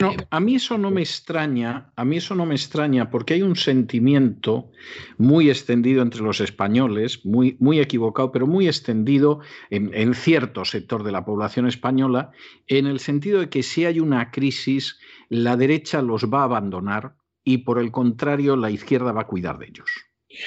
No, 0.00 0.12
a 0.28 0.40
mí 0.40 0.56
eso 0.56 0.76
no 0.76 0.90
me 0.90 1.02
extraña, 1.02 1.92
a 1.94 2.04
mí 2.04 2.16
eso 2.16 2.34
no 2.34 2.46
me 2.46 2.56
extraña 2.56 3.10
porque 3.10 3.34
hay 3.34 3.42
un 3.42 3.54
sentimiento 3.54 4.72
muy 5.18 5.50
extendido 5.50 6.02
entre 6.02 6.22
los 6.22 6.40
españoles, 6.40 7.24
muy, 7.24 7.56
muy 7.60 7.78
equivocado, 7.78 8.32
pero 8.32 8.48
muy 8.48 8.66
extendido 8.66 9.40
en, 9.70 9.92
en, 9.94 10.14
cierto 10.14 10.64
sector 10.64 11.04
de 11.04 11.12
la 11.12 11.24
población 11.24 11.68
española, 11.68 12.32
en 12.66 12.86
el 12.86 12.98
sentido 12.98 13.38
de 13.38 13.48
que 13.48 13.62
si 13.62 13.84
hay 13.84 14.00
una 14.00 14.32
crisis, 14.32 14.98
la 15.28 15.56
derecha 15.56 16.02
los 16.02 16.24
va 16.24 16.40
a 16.40 16.44
abandonar 16.44 17.14
y 17.44 17.58
por 17.58 17.78
el 17.78 17.92
contrario 17.92 18.56
la 18.56 18.70
izquierda 18.70 19.12
va 19.12 19.22
a 19.22 19.26
cuidar 19.26 19.58
de 19.58 19.66
ellos. 19.66 19.90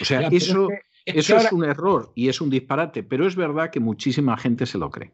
O 0.01 0.05
sea, 0.05 0.27
eso, 0.27 0.67
eso 1.05 1.37
es 1.37 1.51
un 1.53 1.63
error 1.63 2.11
y 2.15 2.27
es 2.27 2.41
un 2.41 2.49
disparate, 2.49 3.03
pero 3.03 3.25
es 3.25 3.37
verdad 3.37 3.69
que 3.71 3.79
muchísima 3.79 4.35
gente 4.35 4.65
se 4.65 4.77
lo 4.77 4.89
cree. 4.89 5.13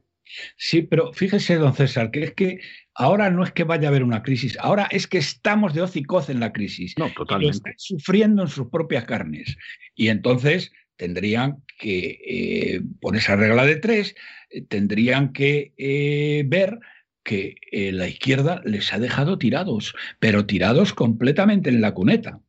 Sí, 0.57 0.81
pero 0.81 1.13
fíjese, 1.13 1.55
don 1.55 1.73
César, 1.73 2.11
que 2.11 2.23
es 2.23 2.33
que 2.33 2.59
ahora 2.95 3.29
no 3.29 3.43
es 3.43 3.51
que 3.51 3.63
vaya 3.63 3.87
a 3.87 3.89
haber 3.89 4.03
una 4.03 4.23
crisis, 4.23 4.57
ahora 4.59 4.87
es 4.91 5.07
que 5.07 5.17
estamos 5.17 5.73
de 5.73 5.81
hocicoz 5.81 6.29
en 6.29 6.39
la 6.39 6.53
crisis. 6.53 6.93
No, 6.97 7.11
totalmente. 7.11 7.55
Y 7.55 7.57
están 7.57 7.73
sufriendo 7.77 8.41
en 8.43 8.47
sus 8.47 8.69
propias 8.69 9.05
carnes. 9.05 9.57
Y 9.95 10.09
entonces 10.09 10.71
tendrían 10.95 11.63
que, 11.79 12.19
eh, 12.25 12.81
por 13.01 13.15
esa 13.15 13.35
regla 13.35 13.65
de 13.65 13.75
tres, 13.77 14.15
eh, 14.49 14.61
tendrían 14.61 15.33
que 15.33 15.73
eh, 15.77 16.43
ver 16.45 16.79
que 17.25 17.55
la 17.71 18.05
izquierda 18.09 18.61
les 18.65 18.91
ha 18.91 18.99
dejado 18.99 19.37
tirados, 19.37 19.95
pero 20.19 20.45
tirados 20.45 20.93
completamente 20.93 21.69
en 21.69 21.79
la 21.79 21.93
cuneta. 21.93 22.41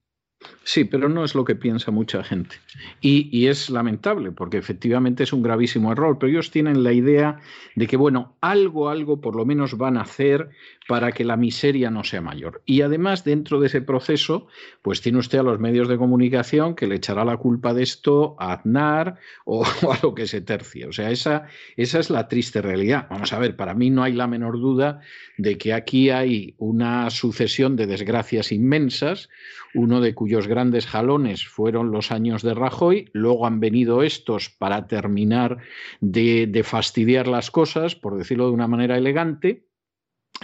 Sí, 0.67 0.85
pero 0.85 1.11
no 1.11 1.25
es 1.25 1.35
lo 1.35 1.45
que 1.45 1.55
piensa 1.55 1.91
mucha 1.91 2.25
gente. 2.25 2.57
Y, 3.01 3.47
es 3.47 3.69
lamentable, 3.69 4.33
porque 4.33 4.57
efectivamente 4.57 5.23
es 5.23 5.33
un 5.35 5.43
gravísimo 5.43 5.93
error, 5.93 6.19
pero 6.19 6.31
ellos 6.31 6.51
tienen 6.51 6.83
la 6.83 6.93
idea 6.93 7.39
de 7.75 7.87
que, 7.87 7.99
bueno, 7.99 8.35
algo, 8.41 8.89
algo 8.89 9.21
por 9.21 9.37
lo 9.37 9.45
menos 9.45 9.77
van 9.77 9.99
a 9.99 10.03
hacer 10.03 10.49
para 10.89 11.13
que 11.13 11.25
la 11.25 11.37
miseria 11.37 11.91
no 11.91 12.03
sea 12.03 12.23
mayor. 12.23 12.63
Y 12.65 12.81
además, 12.81 13.25
dentro 13.25 13.61
de 13.61 13.67
ese 13.67 13.83
proceso, 13.83 14.47
pues 14.81 15.03
tiene 15.03 15.19
usted 15.19 15.39
a 15.39 15.43
los 15.43 15.61
medios 15.61 15.87
de 15.87 15.99
comunicación 15.99 16.75
que 16.75 16.87
le 16.87 16.97
echará 16.97 17.27
la 17.27 17.37
culpa 17.37 17.75
de 17.75 17.83
esto 17.83 18.35
a 18.39 18.55
Aznar 18.55 19.17
o, 19.45 19.65
a 19.65 19.99
lo 20.03 20.15
que 20.15 20.27
se 20.27 20.41
tercie. 20.41 20.87
O 20.87 20.93
sea, 20.93 21.11
esa, 21.11 21.47
esa 21.77 21.99
es 21.99 22.09
la 22.09 22.29
triste 22.29 22.63
realidad. 22.63 23.07
Vamos 23.11 23.35
a 23.35 23.39
ver, 23.39 23.55
para 23.55 23.75
mí 23.75 23.91
no 23.91 24.03
hay 24.03 24.15
la 24.15 24.27
menor 24.27 24.59
duda 24.59 25.01
de 25.37 25.59
que 25.59 25.75
aquí 25.75 26.09
hay 26.09 26.55
una 26.57 27.11
sucesión 27.11 27.77
de 27.77 27.87
desgracias 27.87 28.51
inmensas, 28.51 29.29
uno 29.75 30.01
de 30.01 30.15
cuyos 30.15 30.47
grandes 30.47 30.87
jalones 30.87 31.47
fueron 31.47 31.91
los 31.91 32.13
años 32.13 32.43
de 32.43 32.55
Rajoy, 32.55 33.11
luego 33.13 33.47
han 33.47 33.61
venido 33.61 34.03
estos 34.03 34.49
para 34.49 34.87
terminar 34.87 35.59
de, 36.01 36.63
fastidiar 36.65 37.27
las 37.27 37.51
cosas, 37.51 37.95
por 37.95 38.17
decirlo 38.17 38.47
de 38.47 38.53
una 38.53 38.69
manera 38.69 38.97
elegante, 38.97 39.67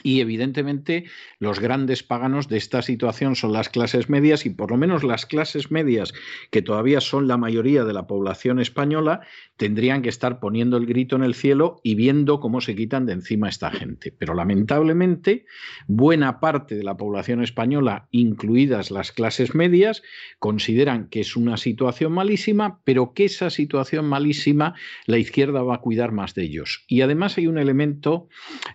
y 0.03 0.21
evidentemente 0.21 1.05
los 1.39 1.59
grandes 1.59 2.03
paganos 2.03 2.49
de 2.49 2.57
esta 2.57 2.81
situación 2.81 3.35
son 3.37 3.53
las 3.53 3.69
clases 3.69 4.09
medias 4.09 4.47
y 4.47 4.51
por 4.51 4.71
lo 4.71 4.77
menos 4.77 5.03
las 5.05 5.27
clases 5.27 5.71
medias, 5.71 6.13
que 6.51 6.63
todavía 6.63 7.01
son 7.01 7.27
la 7.27 7.37
mayoría 7.37 7.85
de 7.85 7.93
la 7.93 8.07
población 8.07 8.61
española, 8.61 9.21
tendrían 9.61 10.01
que 10.01 10.09
estar 10.09 10.41
poniendo 10.41 10.79
el 10.79 10.87
grito 10.87 11.17
en 11.17 11.23
el 11.23 11.35
cielo 11.35 11.83
y 11.83 11.95
viendo 11.95 12.41
cómo 12.41 12.63
se 12.63 12.75
quitan 12.75 13.05
de 13.05 13.13
encima 13.13 13.47
a 13.47 13.51
esta 13.51 13.71
gente. 13.71 14.11
Pero 14.11 14.33
lamentablemente 14.33 15.45
buena 15.87 16.41
parte 16.41 16.77
de 16.77 16.83
la 16.83 16.97
población 16.97 17.43
española, 17.43 18.09
incluidas 18.11 18.91
las 18.91 19.13
clases 19.13 19.55
medias, 19.55 20.03
consideran 20.39 21.11
que 21.11 21.21
es 21.21 21.37
una 21.37 21.59
situación 21.59 22.15
malísima, 22.15 22.81
pero 22.85 23.13
que 23.13 23.27
esa 23.27 23.51
situación 23.51 24.07
malísima 24.07 24.77
la 25.05 25.19
izquierda 25.19 25.63
va 25.63 25.75
a 25.75 25.81
cuidar 25.83 26.11
más 26.11 26.35
de 26.35 26.45
ellos. 26.45 26.87
Y 26.89 27.03
además 27.03 27.37
hay 27.37 27.47
un 27.47 27.59
elemento 27.59 28.29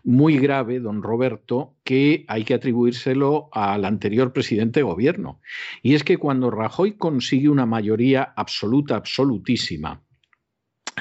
muy 0.03 0.37
grave, 0.37 0.79
don 0.79 1.01
Roberto, 1.01 1.73
que 1.83 2.25
hay 2.27 2.43
que 2.43 2.53
atribuírselo 2.53 3.49
al 3.53 3.85
anterior 3.85 4.33
presidente 4.33 4.81
de 4.81 4.83
gobierno. 4.83 5.39
Y 5.81 5.95
es 5.95 6.03
que 6.03 6.17
cuando 6.17 6.51
Rajoy 6.51 6.91
consigue 6.93 7.49
una 7.49 7.65
mayoría 7.65 8.33
absoluta, 8.35 8.95
absolutísima, 8.95 10.04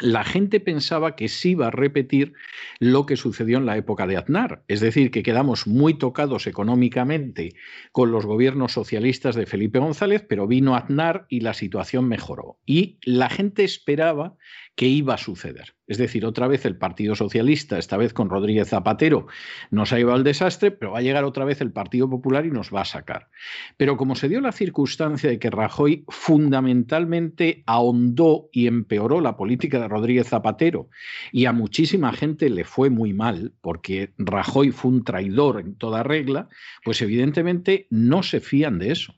la 0.00 0.24
gente 0.24 0.60
pensaba 0.60 1.14
que 1.14 1.28
sí 1.28 1.50
iba 1.50 1.68
a 1.68 1.70
repetir 1.70 2.32
lo 2.80 3.06
que 3.06 3.16
sucedió 3.16 3.58
en 3.58 3.66
la 3.66 3.76
época 3.76 4.06
de 4.06 4.16
Aznar, 4.16 4.64
es 4.66 4.80
decir, 4.80 5.10
que 5.10 5.22
quedamos 5.22 5.66
muy 5.66 5.94
tocados 5.94 6.46
económicamente 6.46 7.54
con 7.92 8.10
los 8.10 8.26
gobiernos 8.26 8.72
socialistas 8.72 9.36
de 9.36 9.46
Felipe 9.46 9.78
González, 9.78 10.24
pero 10.28 10.46
vino 10.46 10.74
Aznar 10.74 11.26
y 11.28 11.40
la 11.40 11.54
situación 11.54 12.08
mejoró. 12.08 12.58
Y 12.66 12.98
la 13.02 13.30
gente 13.30 13.62
esperaba 13.64 14.36
que 14.76 14.86
iba 14.86 15.14
a 15.14 15.18
suceder. 15.18 15.74
Es 15.86 15.98
decir, 15.98 16.24
otra 16.24 16.48
vez 16.48 16.64
el 16.64 16.76
Partido 16.76 17.14
Socialista, 17.14 17.78
esta 17.78 17.96
vez 17.96 18.12
con 18.12 18.30
Rodríguez 18.30 18.70
Zapatero, 18.70 19.26
nos 19.70 19.92
ha 19.92 19.98
llevado 19.98 20.16
al 20.16 20.24
desastre, 20.24 20.70
pero 20.70 20.92
va 20.92 20.98
a 20.98 21.02
llegar 21.02 21.24
otra 21.24 21.44
vez 21.44 21.60
el 21.60 21.72
Partido 21.72 22.08
Popular 22.08 22.46
y 22.46 22.50
nos 22.50 22.74
va 22.74 22.80
a 22.80 22.86
sacar. 22.86 23.28
Pero 23.76 23.96
como 23.96 24.16
se 24.16 24.28
dio 24.28 24.40
la 24.40 24.52
circunstancia 24.52 25.30
de 25.30 25.38
que 25.38 25.50
Rajoy 25.50 26.04
fundamentalmente 26.08 27.62
ahondó 27.66 28.48
y 28.52 28.66
empeoró 28.66 29.20
la 29.20 29.36
política 29.36 29.78
de 29.78 29.88
Rodríguez 29.88 30.28
Zapatero 30.28 30.88
y 31.30 31.44
a 31.44 31.52
muchísima 31.52 32.12
gente 32.12 32.48
le 32.48 32.64
fue 32.64 32.90
muy 32.90 33.12
mal, 33.12 33.52
porque 33.60 34.14
Rajoy 34.18 34.70
fue 34.70 34.90
un 34.90 35.04
traidor 35.04 35.60
en 35.60 35.76
toda 35.76 36.02
regla, 36.02 36.48
pues 36.82 37.00
evidentemente 37.02 37.86
no 37.90 38.22
se 38.22 38.40
fían 38.40 38.78
de 38.78 38.92
eso. 38.92 39.14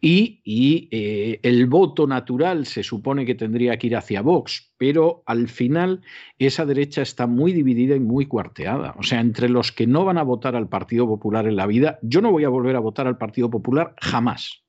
Y, 0.00 0.88
eh, 0.90 1.40
el 1.42 1.66
voto 1.66 2.06
natural 2.06 2.66
se 2.66 2.82
supone 2.82 3.24
que 3.24 3.34
tendría 3.34 3.78
que 3.78 3.88
ir 3.88 3.96
hacia 3.96 4.22
Vox, 4.22 4.72
pero 4.76 5.22
al 5.26 5.48
final 5.48 6.02
esa 6.38 6.64
derecha 6.64 7.02
está 7.02 7.26
muy 7.26 7.52
dividida 7.52 7.96
y 7.96 8.00
muy 8.00 8.26
cuarteada. 8.26 8.94
O 8.98 9.02
sea, 9.02 9.20
entre 9.20 9.48
los 9.48 9.72
que 9.72 9.86
no 9.86 10.04
van 10.04 10.18
a 10.18 10.22
votar 10.22 10.56
al 10.56 10.68
Partido 10.68 11.06
Popular 11.06 11.46
en 11.46 11.56
la 11.56 11.66
vida, 11.66 11.98
yo 12.02 12.20
no 12.20 12.30
voy 12.30 12.44
a 12.44 12.48
volver 12.48 12.76
a 12.76 12.80
votar 12.80 13.06
al 13.06 13.18
Partido 13.18 13.50
Popular 13.50 13.94
jamás. 14.00 14.63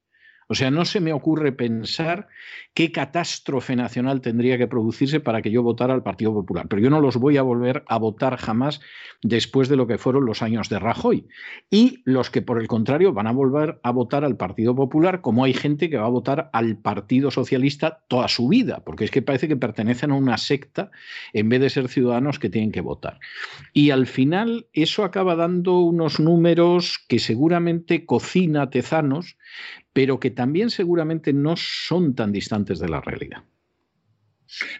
O 0.47 0.55
sea, 0.55 0.69
no 0.69 0.85
se 0.85 0.99
me 0.99 1.13
ocurre 1.13 1.51
pensar 1.51 2.27
qué 2.73 2.91
catástrofe 2.91 3.75
nacional 3.75 4.21
tendría 4.21 4.57
que 4.57 4.67
producirse 4.67 5.19
para 5.19 5.41
que 5.41 5.49
yo 5.49 5.63
votara 5.63 5.93
al 5.93 6.03
Partido 6.03 6.33
Popular. 6.33 6.67
Pero 6.67 6.81
yo 6.81 6.89
no 6.89 7.01
los 7.01 7.17
voy 7.17 7.37
a 7.37 7.41
volver 7.41 7.83
a 7.87 7.97
votar 7.97 8.37
jamás 8.37 8.81
después 9.23 9.69
de 9.69 9.75
lo 9.75 9.87
que 9.87 9.97
fueron 9.97 10.25
los 10.25 10.41
años 10.41 10.69
de 10.69 10.77
Rajoy. 10.77 11.27
Y 11.71 12.01
los 12.05 12.29
que, 12.29 12.41
por 12.41 12.59
el 12.61 12.67
contrario, 12.67 13.13
van 13.13 13.27
a 13.27 13.31
volver 13.31 13.79
a 13.81 13.91
votar 13.91 14.23
al 14.23 14.37
Partido 14.37 14.75
Popular, 14.75 15.21
como 15.21 15.43
hay 15.43 15.53
gente 15.53 15.89
que 15.89 15.97
va 15.97 16.05
a 16.05 16.09
votar 16.09 16.49
al 16.53 16.77
Partido 16.77 17.31
Socialista 17.31 18.03
toda 18.07 18.27
su 18.27 18.47
vida, 18.47 18.83
porque 18.85 19.05
es 19.05 19.11
que 19.11 19.21
parece 19.21 19.47
que 19.47 19.57
pertenecen 19.57 20.11
a 20.11 20.15
una 20.15 20.37
secta 20.37 20.91
en 21.33 21.49
vez 21.49 21.61
de 21.61 21.69
ser 21.69 21.87
ciudadanos 21.87 22.39
que 22.39 22.49
tienen 22.49 22.71
que 22.71 22.81
votar. 22.81 23.19
Y 23.73 23.89
al 23.89 24.05
final 24.05 24.67
eso 24.73 25.03
acaba 25.03 25.35
dando 25.35 25.79
unos 25.79 26.19
números 26.19 26.99
que 27.07 27.19
seguramente 27.19 28.05
cocina 28.05 28.69
Tezanos, 28.69 29.37
pero 29.95 30.19
que 30.19 30.29
también 30.29 30.71
seguramente 30.71 31.31
no 31.31 31.55
son 31.55 32.15
tan 32.15 32.33
distantes 32.33 32.79
de 32.79 32.89
la 32.89 32.99
realidad. 32.99 33.45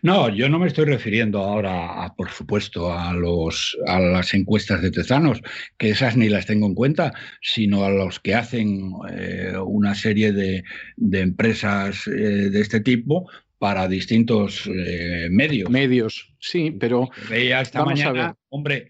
No, 0.01 0.27
yo 0.27 0.49
no 0.49 0.59
me 0.59 0.67
estoy 0.67 0.83
refiriendo 0.83 1.39
ahora, 1.39 2.13
por 2.17 2.29
supuesto, 2.31 2.91
a, 2.91 3.13
los, 3.13 3.77
a 3.87 4.01
las 4.01 4.33
encuestas 4.33 4.81
de 4.81 4.91
Tezanos, 4.91 5.41
que 5.77 5.91
esas 5.91 6.17
ni 6.17 6.27
las 6.27 6.45
tengo 6.45 6.67
en 6.67 6.75
cuenta, 6.75 7.13
sino 7.41 7.85
a 7.85 7.89
los 7.89 8.19
que 8.19 8.35
hacen 8.35 8.91
eh, 9.09 9.53
una 9.65 9.95
serie 9.95 10.33
de, 10.33 10.65
empresas 11.13 12.07
eh, 12.07 12.49
de 12.49 12.59
este 12.59 12.81
tipo 12.81 13.29
para 13.57 13.87
distintos 13.87 14.67
eh, 14.67 15.29
medios. 15.31 15.69
Medios, 15.69 16.35
sí, 16.39 16.75
pero... 16.77 17.09
Veía 17.29 17.61
esta 17.61 17.85
mañana, 17.85 18.35
hombre, 18.49 18.89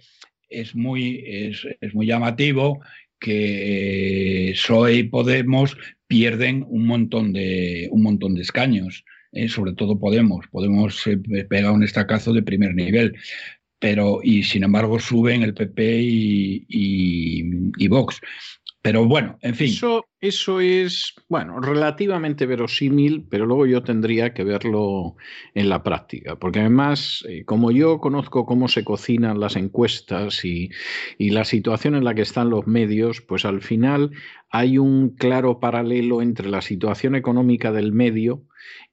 es 0.49 0.73
muy, 0.73 1.23
es, 1.23 1.67
es 1.81 1.93
muy 1.93 2.07
llamativo 2.07 2.81
que 3.19 4.51
PSOE 4.53 4.93
y 4.93 5.03
Podemos 5.03 5.77
pierden 6.07 6.65
un 6.67 6.85
montón 6.85 7.33
de, 7.33 7.87
un 7.91 8.03
montón 8.03 8.35
de 8.35 8.41
escaños, 8.41 9.03
¿eh? 9.31 9.49
sobre 9.49 9.73
todo 9.73 9.99
Podemos. 9.99 10.45
Podemos 10.51 11.05
eh, 11.07 11.17
pega 11.49 11.71
un 11.71 11.83
estacazo 11.83 12.33
de 12.33 12.43
primer 12.43 12.75
nivel, 12.75 13.15
pero 13.79 14.19
y 14.23 14.43
sin 14.43 14.63
embargo 14.63 14.99
suben 14.99 15.43
el 15.43 15.53
PP 15.53 16.01
y, 16.01 16.65
y 17.77 17.87
Vox. 17.87 18.21
Pero 18.85 19.03
bueno, 19.07 19.39
en 19.41 19.55
fin. 19.55 19.69
Eso, 19.69 20.05
eso 20.21 20.59
es, 20.59 21.15
bueno, 21.27 21.59
relativamente 21.59 22.45
verosímil, 22.45 23.25
pero 23.27 23.47
luego 23.47 23.65
yo 23.65 23.81
tendría 23.81 24.31
que 24.35 24.43
verlo 24.43 25.15
en 25.55 25.69
la 25.69 25.81
práctica, 25.81 26.35
porque 26.35 26.59
además, 26.59 27.25
eh, 27.27 27.45
como 27.45 27.71
yo 27.71 27.97
conozco 27.99 28.45
cómo 28.45 28.67
se 28.67 28.83
cocinan 28.83 29.39
las 29.39 29.55
encuestas 29.55 30.45
y, 30.45 30.69
la 31.17 31.45
situación 31.45 31.95
en 31.95 32.03
la 32.03 32.13
que 32.13 32.21
están 32.21 32.51
los 32.51 32.67
medios, 32.67 33.21
pues 33.21 33.43
al 33.43 33.63
final 33.63 34.11
hay 34.51 34.77
un 34.77 35.15
claro 35.15 35.59
paralelo 35.59 36.21
entre 36.21 36.47
la 36.47 36.61
situación 36.61 37.15
económica 37.15 37.71
del 37.71 37.91
medio 37.91 38.43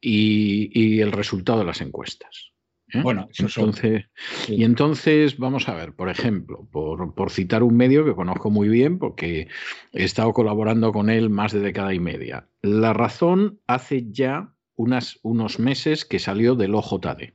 y 0.00 1.00
el 1.00 1.12
resultado 1.12 1.58
de 1.58 1.66
las 1.66 1.82
encuestas. 1.82 2.51
¿Eh? 2.92 3.00
Bueno, 3.02 3.28
entonces, 3.38 4.04
Y 4.48 4.64
entonces, 4.64 5.38
vamos 5.38 5.68
a 5.68 5.74
ver, 5.74 5.94
por 5.94 6.10
ejemplo, 6.10 6.68
por, 6.70 7.30
citar 7.30 7.62
un 7.62 7.76
medio 7.76 8.04
que 8.04 8.14
conozco 8.14 8.50
muy 8.50 8.68
bien 8.68 8.98
porque 8.98 9.48
he 9.92 10.04
estado 10.04 10.32
colaborando 10.32 10.92
con 10.92 11.08
él 11.08 11.30
más 11.30 11.52
de 11.52 11.60
década 11.60 11.94
y 11.94 12.00
media. 12.00 12.48
La 12.60 12.92
razón 12.92 13.60
hace 13.66 14.10
ya 14.10 14.52
unas, 14.76 15.18
unos 15.22 15.58
meses 15.58 16.04
que 16.04 16.18
salió 16.18 16.54
del 16.54 16.74
OJD. 16.74 17.32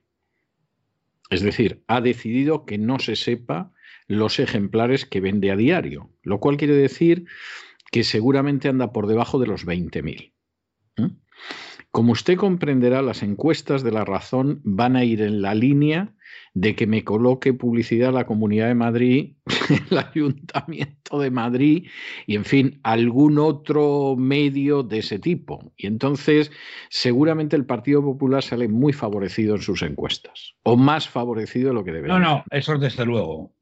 Es 1.30 1.42
decir, 1.42 1.84
ha 1.88 2.02
decidido 2.02 2.66
que 2.66 2.78
no 2.78 3.00
se 3.00 3.16
sepa 3.16 3.72
los 4.08 4.40
ejemplares 4.40 5.06
que 5.06 5.20
vende 5.22 5.52
a 5.52 5.56
diario, 5.56 6.12
lo 6.24 6.40
cual 6.40 6.58
quiere 6.58 6.76
decir 6.76 7.26
que 7.92 8.04
seguramente 8.04 8.70
anda 8.70 8.94
por 8.94 9.08
debajo 9.08 9.40
de 9.40 9.48
los 9.48 9.66
20.000. 9.66 10.34
Como 11.92 12.12
usted 12.12 12.38
comprenderá, 12.38 13.02
las 13.02 13.24
encuestas 13.24 13.84
de 13.84 13.92
la 13.92 14.06
razón 14.06 14.62
van 14.64 14.96
a 14.96 15.04
ir 15.04 15.22
en 15.22 15.42
la 15.42 15.56
línea 15.56 16.14
de 16.54 16.76
que 16.76 16.88
me 16.88 17.04
coloque 17.04 17.54
publicidad 17.54 18.14
la 18.14 18.26
Comunidad 18.26 18.68
de 18.68 18.76
Madrid, 18.76 19.36
el 19.92 19.98
Ayuntamiento 19.98 21.20
de 21.20 21.32
Madrid 21.32 21.88
y, 22.26 22.36
en 22.36 22.46
fin, 22.46 22.80
algún 22.84 23.38
otro 23.38 24.16
medio 24.18 24.84
de 24.84 25.00
ese 25.00 25.20
tipo. 25.20 25.72
Y 25.78 25.88
entonces, 25.88 26.52
seguramente 26.90 27.56
el 27.56 27.66
Partido 27.66 28.02
Popular 28.02 28.44
sale 28.44 28.68
muy 28.68 28.94
favorecido 28.94 29.56
en 29.56 29.62
sus 29.62 29.82
encuestas, 29.82 30.56
o 30.64 30.78
más 30.78 31.08
favorecido 31.08 31.70
de 31.70 31.74
lo 31.74 31.84
que 31.84 31.92
debería. 31.92 32.20
No, 32.20 32.26
no, 32.26 32.44
eso 32.52 32.78
desde 32.78 33.06
luego. 33.06 33.57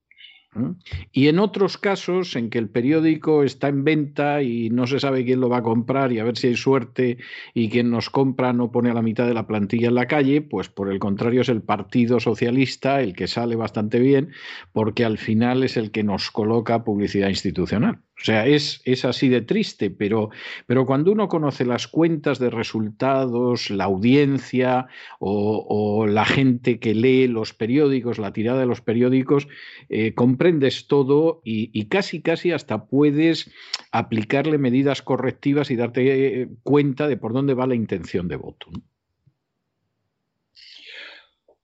Y 1.11 1.27
en 1.27 1.39
otros 1.39 1.77
casos 1.77 2.35
en 2.35 2.49
que 2.49 2.57
el 2.57 2.69
periódico 2.69 3.43
está 3.43 3.67
en 3.67 3.83
venta 3.83 4.41
y 4.41 4.69
no 4.69 4.87
se 4.87 4.99
sabe 4.99 5.25
quién 5.25 5.41
lo 5.41 5.49
va 5.49 5.57
a 5.57 5.63
comprar 5.63 6.11
y 6.11 6.19
a 6.19 6.23
ver 6.23 6.37
si 6.37 6.47
hay 6.47 6.55
suerte 6.55 7.17
y 7.53 7.69
quien 7.69 7.89
nos 7.89 8.09
compra 8.09 8.53
no 8.53 8.71
pone 8.71 8.89
a 8.89 8.93
la 8.93 9.01
mitad 9.01 9.27
de 9.27 9.33
la 9.33 9.47
plantilla 9.47 9.89
en 9.89 9.95
la 9.95 10.07
calle, 10.07 10.41
pues 10.41 10.69
por 10.69 10.91
el 10.91 10.99
contrario 10.99 11.41
es 11.41 11.49
el 11.49 11.61
Partido 11.61 12.19
Socialista 12.19 13.01
el 13.01 13.13
que 13.13 13.27
sale 13.27 13.55
bastante 13.55 13.99
bien 13.99 14.31
porque 14.71 15.05
al 15.05 15.17
final 15.17 15.63
es 15.63 15.77
el 15.77 15.91
que 15.91 16.03
nos 16.03 16.31
coloca 16.31 16.83
publicidad 16.83 17.29
institucional. 17.29 18.04
O 18.17 18.23
sea, 18.23 18.47
es, 18.47 18.81
es, 18.85 19.03
así 19.03 19.27
de 19.27 19.41
triste, 19.41 19.89
pero, 19.89 20.29
pero 20.67 20.85
cuando 20.85 21.11
uno 21.11 21.27
conoce 21.27 21.65
las 21.65 21.87
cuentas 21.87 22.39
de 22.39 22.49
resultados, 22.49 23.69
la 23.69 23.83
audiencia 23.83 24.87
o, 25.19 26.07
la 26.07 26.25
gente 26.25 26.79
que 26.79 26.95
lee 26.95 27.27
los 27.27 27.53
periódicos, 27.53 28.17
la 28.17 28.31
tirada 28.31 28.61
de 28.61 28.65
los 28.67 28.79
periódicos, 28.79 29.47
eh, 29.89 30.13
comprendes 30.13 30.87
todo 30.87 31.41
y, 31.43 31.85
casi, 31.87 32.21
casi 32.21 32.51
hasta 32.51 32.85
puedes 32.85 33.51
aplicarle 33.91 34.57
medidas 34.57 35.01
correctivas 35.01 35.69
y 35.69 35.75
darte 35.75 36.41
eh, 36.41 36.49
cuenta 36.63 37.07
de 37.07 37.17
por 37.17 37.33
dónde 37.33 37.53
va 37.53 37.67
la 37.67 37.75
intención 37.75 38.29
de 38.29 38.37
voto. 38.37 38.67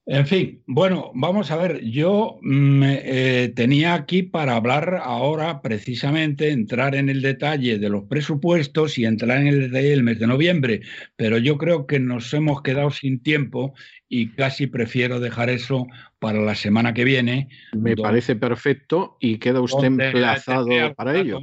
En 0.08 0.26
fin, 0.26 0.64
bueno, 0.66 1.12
vamos 1.14 1.52
a 1.52 1.58
ver, 1.58 1.84
yo 1.84 2.40
me, 2.42 3.02
eh, 3.04 3.50
tenía 3.50 3.94
aquí 3.94 4.24
para 4.24 4.56
hablar 4.56 5.00
ahora 5.04 5.62
precisamente, 5.62 6.50
entrar 6.50 6.96
en 6.96 7.08
el 7.08 7.22
detalle 7.22 7.78
de 7.78 7.90
los 7.90 8.06
presupuestos 8.06 8.98
y 8.98 9.06
entrar 9.06 9.40
en 9.42 9.48
el 9.48 9.62
detalle 9.62 9.92
del 9.92 10.02
mes 10.04 10.18
de 10.18 10.26
noviembre, 10.26 10.82
pero 11.16 11.38
yo 11.38 11.58
creo 11.60 11.86
que 11.86 12.00
nos 12.00 12.34
hemos 12.34 12.64
quedado 12.64 12.90
sin 12.90 13.22
tiempo 13.22 13.76
y 14.10 14.30
casi 14.30 14.66
prefiero 14.66 15.20
dejar 15.20 15.52
eso 15.52 15.86
para 16.18 16.40
la 16.40 16.56
semana 16.56 16.96
que 16.96 17.04
viene. 17.04 17.50
Me 17.72 17.96
parece 17.96 18.36
perfecto 18.36 19.18
y 19.20 19.38
queda 19.38 19.62
usted 19.62 19.86
emplazado 19.86 20.68
para 20.96 21.16
ello 21.16 21.40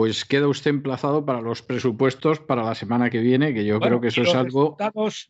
pues 0.00 0.24
queda 0.24 0.48
usted 0.48 0.70
emplazado 0.70 1.26
para 1.26 1.42
los 1.42 1.60
presupuestos 1.60 2.40
para 2.40 2.64
la 2.64 2.74
semana 2.74 3.10
que 3.10 3.18
viene, 3.18 3.52
que 3.52 3.66
yo 3.66 3.78
creo 3.78 4.00
que 4.00 4.08
eso 4.08 4.22
es 4.22 4.34
algo 4.34 4.78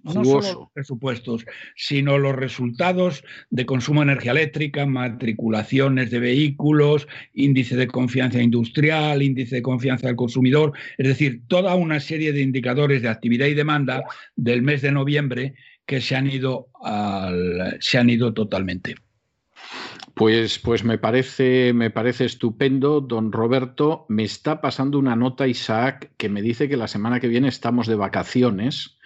no 0.04 0.24
solo 0.24 0.40
los 0.40 0.70
presupuestos, 0.72 1.44
sino 1.74 2.18
los 2.18 2.36
resultados 2.36 3.24
de 3.50 3.66
consumo 3.66 3.98
de 3.98 4.12
energía 4.12 4.30
eléctrica, 4.30 4.86
matriculaciones 4.86 6.12
de 6.12 6.20
vehículos, 6.20 7.08
índice 7.34 7.74
de 7.74 7.88
confianza 7.88 8.40
industrial, 8.40 9.22
índice 9.22 9.56
de 9.56 9.62
confianza 9.62 10.06
del 10.06 10.14
consumidor, 10.14 10.72
es 10.98 11.08
decir, 11.08 11.40
toda 11.48 11.74
una 11.74 11.98
serie 11.98 12.32
de 12.32 12.42
indicadores 12.42 13.02
de 13.02 13.08
actividad 13.08 13.46
y 13.46 13.54
demanda 13.54 14.04
del 14.36 14.62
mes 14.62 14.82
de 14.82 14.92
noviembre 14.92 15.54
que 15.84 16.00
se 16.00 16.14
han 16.14 16.30
ido, 16.30 16.68
se 17.80 17.98
han 17.98 18.08
ido 18.08 18.32
totalmente. 18.32 18.94
Pues, 20.14 20.58
pues 20.58 20.84
me, 20.84 20.98
parece, 20.98 21.72
me 21.72 21.90
parece 21.90 22.24
estupendo, 22.24 23.00
don 23.00 23.32
Roberto. 23.32 24.06
Me 24.08 24.24
está 24.24 24.60
pasando 24.60 24.98
una 24.98 25.16
nota, 25.16 25.46
Isaac, 25.46 26.12
que 26.16 26.28
me 26.28 26.42
dice 26.42 26.68
que 26.68 26.76
la 26.76 26.88
semana 26.88 27.20
que 27.20 27.28
viene 27.28 27.48
estamos 27.48 27.86
de 27.86 27.96
vacaciones. 27.96 28.98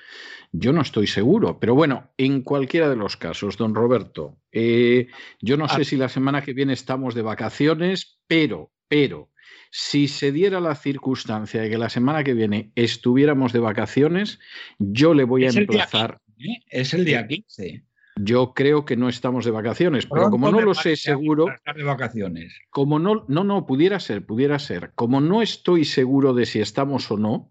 Yo 0.52 0.72
no 0.72 0.82
estoy 0.82 1.08
seguro, 1.08 1.58
pero 1.58 1.74
bueno, 1.74 2.12
en 2.16 2.42
cualquiera 2.42 2.88
de 2.88 2.94
los 2.94 3.16
casos, 3.16 3.56
don 3.56 3.74
Roberto, 3.74 4.38
eh, 4.52 5.08
yo 5.40 5.56
no 5.56 5.68
sé 5.68 5.82
ah. 5.82 5.84
si 5.84 5.96
la 5.96 6.08
semana 6.08 6.42
que 6.42 6.52
viene 6.52 6.72
estamos 6.72 7.16
de 7.16 7.22
vacaciones, 7.22 8.20
pero, 8.28 8.72
pero, 8.86 9.32
si 9.72 10.06
se 10.06 10.30
diera 10.30 10.60
la 10.60 10.76
circunstancia 10.76 11.60
de 11.60 11.70
que 11.70 11.78
la 11.78 11.88
semana 11.88 12.22
que 12.22 12.34
viene 12.34 12.70
estuviéramos 12.76 13.52
de 13.52 13.58
vacaciones, 13.58 14.38
yo 14.78 15.12
le 15.12 15.24
voy 15.24 15.44
a 15.44 15.48
emplazar. 15.48 16.20
¿eh? 16.38 16.62
Es 16.68 16.94
el 16.94 17.04
día 17.04 17.26
15. 17.26 17.84
Yo 18.16 18.54
creo 18.54 18.84
que 18.84 18.96
no 18.96 19.08
estamos 19.08 19.44
de 19.44 19.50
vacaciones, 19.50 20.06
pero 20.06 20.30
como 20.30 20.50
no 20.50 20.60
lo 20.60 20.74
sé 20.74 20.96
seguro. 20.96 21.46
de 21.74 21.82
vacaciones. 21.82 22.60
Como 22.70 22.98
no, 22.98 23.24
no, 23.28 23.42
no, 23.42 23.66
pudiera 23.66 23.98
ser, 23.98 24.24
pudiera 24.24 24.58
ser. 24.58 24.92
Como 24.94 25.20
no 25.20 25.42
estoy 25.42 25.84
seguro 25.84 26.32
de 26.32 26.46
si 26.46 26.60
estamos 26.60 27.10
o 27.10 27.16
no, 27.16 27.50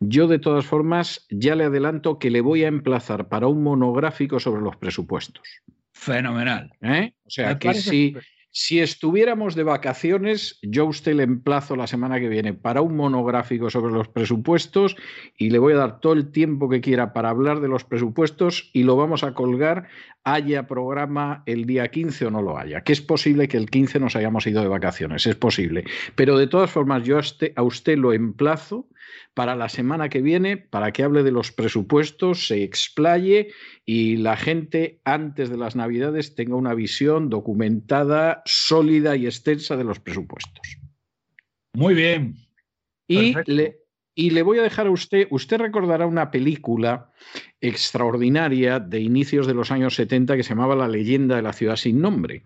yo 0.00 0.26
de 0.26 0.38
todas 0.38 0.66
formas 0.66 1.26
ya 1.30 1.54
le 1.54 1.64
adelanto 1.64 2.18
que 2.18 2.30
le 2.30 2.40
voy 2.40 2.64
a 2.64 2.68
emplazar 2.68 3.28
para 3.28 3.46
un 3.46 3.62
monográfico 3.62 4.38
sobre 4.38 4.62
los 4.62 4.76
presupuestos. 4.76 5.48
Fenomenal. 5.92 6.72
¿Eh? 6.82 7.14
O 7.24 7.30
sea, 7.30 7.58
que 7.58 7.74
si, 7.74 8.14
si 8.54 8.80
estuviéramos 8.80 9.54
de 9.54 9.62
vacaciones, 9.62 10.58
yo 10.60 10.82
a 10.82 10.88
usted 10.88 11.14
le 11.14 11.22
emplazo 11.22 11.74
la 11.74 11.86
semana 11.86 12.20
que 12.20 12.28
viene 12.28 12.52
para 12.52 12.82
un 12.82 12.94
monográfico 12.96 13.70
sobre 13.70 13.94
los 13.94 14.08
presupuestos 14.08 14.94
y 15.38 15.48
le 15.48 15.58
voy 15.58 15.72
a 15.72 15.76
dar 15.76 16.00
todo 16.00 16.12
el 16.12 16.30
tiempo 16.30 16.68
que 16.68 16.82
quiera 16.82 17.14
para 17.14 17.30
hablar 17.30 17.60
de 17.60 17.68
los 17.68 17.84
presupuestos 17.84 18.68
y 18.74 18.82
lo 18.82 18.94
vamos 18.94 19.24
a 19.24 19.32
colgar, 19.32 19.88
haya 20.22 20.66
programa 20.66 21.42
el 21.46 21.64
día 21.64 21.88
15 21.90 22.26
o 22.26 22.30
no 22.30 22.42
lo 22.42 22.58
haya. 22.58 22.82
Que 22.82 22.92
es 22.92 23.00
posible 23.00 23.48
que 23.48 23.56
el 23.56 23.70
15 23.70 23.98
nos 24.00 24.16
hayamos 24.16 24.46
ido 24.46 24.60
de 24.60 24.68
vacaciones, 24.68 25.26
es 25.26 25.34
posible. 25.34 25.84
Pero 26.14 26.36
de 26.36 26.46
todas 26.46 26.70
formas, 26.70 27.04
yo 27.04 27.16
a 27.16 27.20
usted, 27.20 27.54
a 27.56 27.62
usted 27.62 27.96
lo 27.96 28.12
emplazo 28.12 28.86
para 29.34 29.56
la 29.56 29.68
semana 29.68 30.08
que 30.08 30.22
viene, 30.22 30.56
para 30.56 30.92
que 30.92 31.02
hable 31.02 31.22
de 31.22 31.32
los 31.32 31.52
presupuestos, 31.52 32.46
se 32.46 32.62
explaye 32.62 33.52
y 33.84 34.16
la 34.16 34.36
gente 34.36 35.00
antes 35.04 35.50
de 35.50 35.56
las 35.56 35.76
Navidades 35.76 36.34
tenga 36.34 36.56
una 36.56 36.74
visión 36.74 37.30
documentada, 37.30 38.42
sólida 38.44 39.16
y 39.16 39.26
extensa 39.26 39.76
de 39.76 39.84
los 39.84 40.00
presupuestos. 40.00 40.78
Muy 41.74 41.94
bien. 41.94 42.36
Y 43.08 43.34
le, 43.46 43.78
y 44.14 44.30
le 44.30 44.42
voy 44.42 44.58
a 44.58 44.62
dejar 44.62 44.86
a 44.86 44.90
usted, 44.90 45.26
usted 45.30 45.58
recordará 45.58 46.06
una 46.06 46.30
película 46.30 47.12
extraordinaria 47.62 48.80
de 48.80 49.00
inicios 49.00 49.46
de 49.46 49.54
los 49.54 49.70
años 49.70 49.94
70 49.94 50.36
que 50.36 50.42
se 50.42 50.50
llamaba 50.50 50.74
La 50.74 50.88
leyenda 50.88 51.36
de 51.36 51.42
la 51.42 51.52
ciudad 51.52 51.76
sin 51.76 52.00
nombre. 52.00 52.42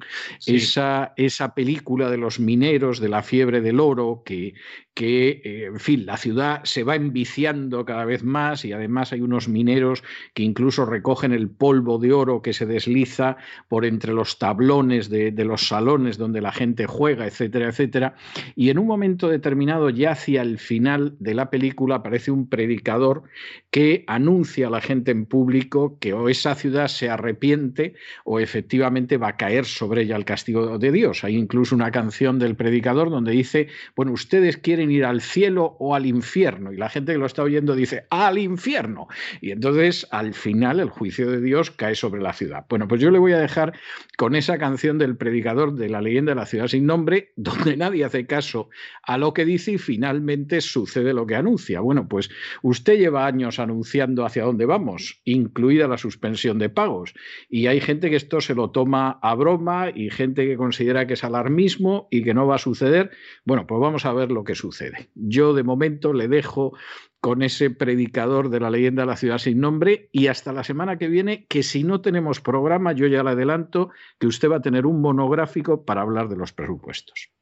Esa, 0.46 1.14
esa 1.16 1.54
película 1.54 2.10
de 2.10 2.18
los 2.18 2.38
mineros, 2.38 3.00
de 3.00 3.08
la 3.08 3.22
fiebre 3.22 3.62
del 3.62 3.80
oro, 3.80 4.22
que, 4.26 4.54
que 4.92 5.40
eh, 5.42 5.64
en 5.66 5.80
fin, 5.80 6.04
la 6.04 6.18
ciudad 6.18 6.60
se 6.64 6.84
va 6.84 6.96
enviciando 6.96 7.86
cada 7.86 8.04
vez 8.04 8.24
más 8.24 8.66
y 8.66 8.72
además 8.72 9.12
hay 9.12 9.22
unos 9.22 9.48
mineros 9.48 10.04
que 10.34 10.42
incluso 10.42 10.84
recogen 10.84 11.32
el 11.32 11.48
polvo 11.48 11.98
de 11.98 12.12
oro 12.12 12.42
que 12.42 12.52
se 12.52 12.66
desliza 12.66 13.38
por 13.68 13.86
entre 13.86 14.12
los 14.12 14.38
tablones 14.38 15.08
de, 15.08 15.32
de 15.32 15.44
los 15.46 15.66
salones 15.66 16.18
donde 16.18 16.42
la 16.42 16.52
gente 16.52 16.86
juega, 16.86 17.26
etcétera, 17.26 17.68
etcétera. 17.68 18.16
Y 18.54 18.68
en 18.68 18.78
un 18.78 18.86
momento 18.86 19.28
determinado, 19.28 19.88
ya 19.88 20.10
hacia 20.10 20.42
el 20.42 20.58
final 20.58 21.16
de 21.20 21.34
la 21.34 21.48
película, 21.48 21.96
aparece 21.96 22.30
un 22.30 22.50
predicador 22.50 23.22
que 23.70 24.04
anuncia 24.06 24.66
a 24.66 24.70
la 24.70 24.82
gente 24.82 25.05
en 25.11 25.26
público 25.26 25.98
que 25.98 26.12
o 26.12 26.28
esa 26.28 26.54
ciudad 26.54 26.88
se 26.88 27.09
arrepiente 27.09 27.94
o 28.24 28.40
efectivamente 28.40 29.16
va 29.16 29.28
a 29.28 29.36
caer 29.36 29.64
sobre 29.64 30.02
ella 30.02 30.16
el 30.16 30.24
castigo 30.24 30.78
de 30.78 30.92
Dios. 30.92 31.24
Hay 31.24 31.36
incluso 31.36 31.74
una 31.74 31.90
canción 31.90 32.38
del 32.38 32.57
predicador 32.57 33.11
donde 33.11 33.32
dice, 33.32 33.68
bueno, 33.94 34.12
ustedes 34.12 34.57
quieren 34.57 34.90
ir 34.90 35.04
al 35.04 35.20
cielo 35.20 35.76
o 35.78 35.94
al 35.94 36.07
infierno. 36.07 36.72
Y 36.72 36.76
la 36.76 36.88
gente 36.88 37.12
que 37.12 37.18
lo 37.18 37.26
está 37.26 37.42
oyendo 37.42 37.74
dice, 37.74 38.07
al 38.11 38.38
infierno. 38.38 39.09
Y 39.40 39.50
entonces 39.50 40.07
al 40.11 40.34
final 40.34 40.80
el 40.80 40.90
juicio 40.90 41.30
de 41.30 41.40
Dios 41.40 41.70
cae 41.70 41.94
sobre 41.94 42.22
la 42.22 42.32
ciudad. 42.32 42.64
Bueno, 42.68 42.88
pues 42.88 43.00
yo 43.00 43.11
le 43.11 43.18
voy 43.18 43.32
a 43.32 43.38
dejar 43.38 43.72
con 44.16 44.34
esa 44.34 44.59
canción 44.59 44.98
del 44.98 45.16
predicador 45.16 45.74
de 45.74 45.88
la 45.88 46.00
leyenda 46.00 46.32
de 46.32 46.36
la 46.36 46.46
ciudad 46.46 46.68
sin 46.68 46.86
nombre, 46.86 47.32
donde 47.36 47.76
nadie 47.76 48.04
hace 48.04 48.26
caso 48.26 48.68
a 49.02 49.18
lo 49.18 49.32
que 49.32 49.44
dice 49.44 49.72
y 49.72 49.78
finalmente 49.78 50.61
sucede 50.61 51.12
lo 51.12 51.26
que 51.26 51.36
anuncia. 51.36 51.80
Bueno, 51.80 52.09
pues 52.09 52.30
usted 52.62 52.98
lleva 52.98 53.26
años 53.26 53.59
anunciando 53.59 54.24
hacia 54.24 54.44
dónde 54.44 54.66
vamos 54.66 54.95
incluida 55.24 55.88
la 55.88 55.99
suspensión 55.99 56.59
de 56.59 56.68
pagos. 56.68 57.14
Y 57.49 57.66
hay 57.66 57.80
gente 57.80 58.11
que 58.11 58.16
esto 58.16 58.40
se 58.40 58.55
lo 58.55 58.70
toma 58.70 59.18
a 59.22 59.34
broma 59.34 59.90
y 59.94 60.11
gente 60.11 60.47
que 60.47 60.57
considera 60.57 61.07
que 61.07 61.14
es 61.14 61.24
alarmismo 61.24 62.09
y 62.11 62.22
que 62.22 62.34
no 62.34 62.47
va 62.47 62.57
a 62.57 62.59
suceder. 62.59 63.11
Bueno, 63.44 63.66
pues 63.66 63.80
vamos 63.80 64.05
a 64.05 64.12
ver 64.12 64.30
lo 64.30 64.44
que 64.44 64.55
sucede. 64.55 65.11
Yo 65.14 65.55
de 65.55 65.62
momento 65.62 66.12
le 66.12 66.28
dejo 66.28 66.72
con 67.20 67.42
ese 67.42 67.70
predicador 67.70 68.51
de 68.51 68.61
la 68.61 68.70
leyenda 68.70 69.03
de 69.03 69.07
la 69.07 69.16
ciudad 69.16 69.38
sin 69.38 69.61
nombre 69.61 70.09
y 70.12 70.28
hasta 70.28 70.53
la 70.53 70.64
semana 70.64 70.97
que 70.99 71.09
viene, 71.09 71.47
que 71.47 71.62
si 71.62 71.82
no 71.82 72.01
tenemos 72.01 72.40
programa, 72.40 72.92
yo 72.92 73.07
ya 73.07 73.22
le 73.22 73.30
adelanto 73.30 73.90
que 74.18 74.26
usted 74.26 74.51
va 74.51 74.57
a 74.57 74.62
tener 74.62 74.86
un 74.86 75.01
monográfico 75.01 75.84
para 75.84 76.03
hablar 76.03 76.28
de 76.28 76.36
los 76.36 76.53
presupuestos. 76.53 77.32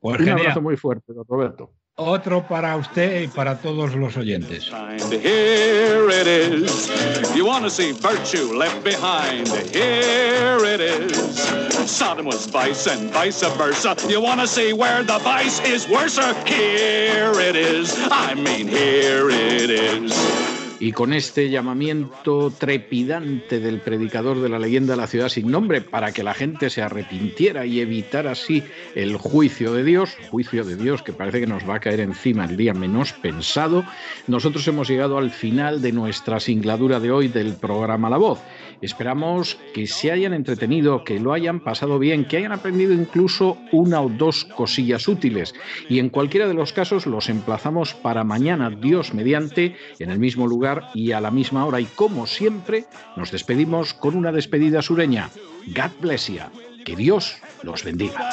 Pues 0.00 0.20
un 0.20 0.28
abrazo 0.28 0.62
muy 0.62 0.76
fuerte, 0.76 1.12
don 1.12 1.24
Roberto. 1.26 1.72
Otro 2.00 2.46
para 2.46 2.76
usted 2.76 3.22
y 3.22 3.26
para 3.26 3.58
todos 3.58 3.92
los 3.96 4.16
oyentes. 4.16 4.70
Here 5.10 6.08
it 6.10 6.28
is. 6.28 6.88
You 7.34 7.44
want 7.44 7.64
to 7.64 7.70
see 7.70 7.90
virtue 7.90 8.56
left 8.56 8.84
behind. 8.84 9.48
Here 9.74 10.64
it 10.64 10.80
is. 10.80 11.42
Sodom 11.90 12.26
was 12.26 12.46
vice 12.46 12.86
and 12.86 13.12
vice 13.12 13.42
versa. 13.56 13.96
You 14.08 14.20
want 14.20 14.40
to 14.40 14.46
see 14.46 14.72
where 14.72 15.02
the 15.02 15.18
vice 15.18 15.58
is 15.66 15.88
worse? 15.88 16.18
Here 16.46 17.32
it 17.40 17.56
is. 17.56 17.92
I 18.12 18.34
mean, 18.34 18.68
here 18.68 19.28
it 19.30 19.68
is. 19.68 20.57
Y 20.80 20.92
con 20.92 21.12
este 21.12 21.50
llamamiento 21.50 22.52
trepidante 22.56 23.60
del 23.60 23.80
predicador 23.80 24.40
de 24.40 24.48
la 24.48 24.58
leyenda 24.58 24.94
de 24.94 25.00
la 25.00 25.06
ciudad 25.06 25.28
sin 25.28 25.50
nombre 25.50 25.80
para 25.80 26.12
que 26.12 26.22
la 26.22 26.34
gente 26.34 26.70
se 26.70 26.82
arrepintiera 26.82 27.66
y 27.66 27.80
evitara 27.80 28.32
así 28.32 28.62
el 28.94 29.16
juicio 29.16 29.72
de 29.72 29.84
Dios, 29.84 30.16
juicio 30.30 30.64
de 30.64 30.76
Dios 30.76 31.02
que 31.02 31.12
parece 31.12 31.40
que 31.40 31.46
nos 31.46 31.68
va 31.68 31.76
a 31.76 31.80
caer 31.80 32.00
encima 32.00 32.44
el 32.44 32.56
día 32.56 32.74
menos 32.74 33.12
pensado, 33.12 33.84
nosotros 34.26 34.66
hemos 34.68 34.88
llegado 34.88 35.18
al 35.18 35.30
final 35.30 35.82
de 35.82 35.92
nuestra 35.92 36.40
singladura 36.40 37.00
de 37.00 37.10
hoy 37.10 37.28
del 37.28 37.54
programa 37.54 38.10
La 38.10 38.16
Voz. 38.16 38.40
Esperamos 38.80 39.58
que 39.74 39.88
se 39.88 40.12
hayan 40.12 40.32
entretenido, 40.32 41.02
que 41.02 41.18
lo 41.18 41.32
hayan 41.32 41.58
pasado 41.60 41.98
bien, 41.98 42.26
que 42.26 42.36
hayan 42.36 42.52
aprendido 42.52 42.92
incluso 42.92 43.58
una 43.72 44.00
o 44.00 44.08
dos 44.08 44.44
cosillas 44.44 45.08
útiles. 45.08 45.52
Y 45.88 45.98
en 45.98 46.10
cualquiera 46.10 46.46
de 46.46 46.54
los 46.54 46.72
casos 46.72 47.04
los 47.06 47.28
emplazamos 47.28 47.94
para 47.94 48.22
mañana, 48.22 48.70
Dios 48.70 49.14
mediante, 49.14 49.74
en 49.98 50.10
el 50.10 50.20
mismo 50.20 50.46
lugar 50.46 50.67
y 50.94 51.12
a 51.12 51.20
la 51.20 51.30
misma 51.30 51.64
hora. 51.64 51.80
Y 51.80 51.86
como 51.86 52.26
siempre, 52.26 52.86
nos 53.16 53.30
despedimos 53.30 53.94
con 53.94 54.16
una 54.16 54.32
despedida 54.32 54.82
sureña. 54.82 55.30
God 55.66 55.90
bless 56.00 56.28
you. 56.28 56.42
Que 56.84 56.96
Dios 56.96 57.36
los 57.62 57.84
bendiga. 57.84 58.30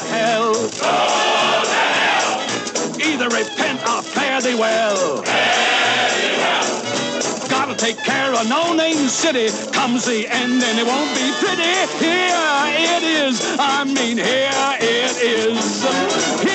Gotta 7.50 7.76
take 7.78 7.98
care 8.04 8.34
of 8.34 8.48
no 8.48 8.74
name 8.74 9.08
city. 9.10 9.50
Comes 9.72 10.06
the 10.06 10.28
end 10.28 10.62
and 10.64 10.80
it 10.80 10.86
won't 10.86 11.12
be 11.16 11.32
pretty. 11.40 11.74
Here 12.00 12.36
it 12.98 13.04
is. 13.04 13.42
I 13.60 13.84
mean, 13.86 14.18
here 14.18 14.52
it 14.80 15.18
is. 15.22 15.84
Here. 16.44 16.55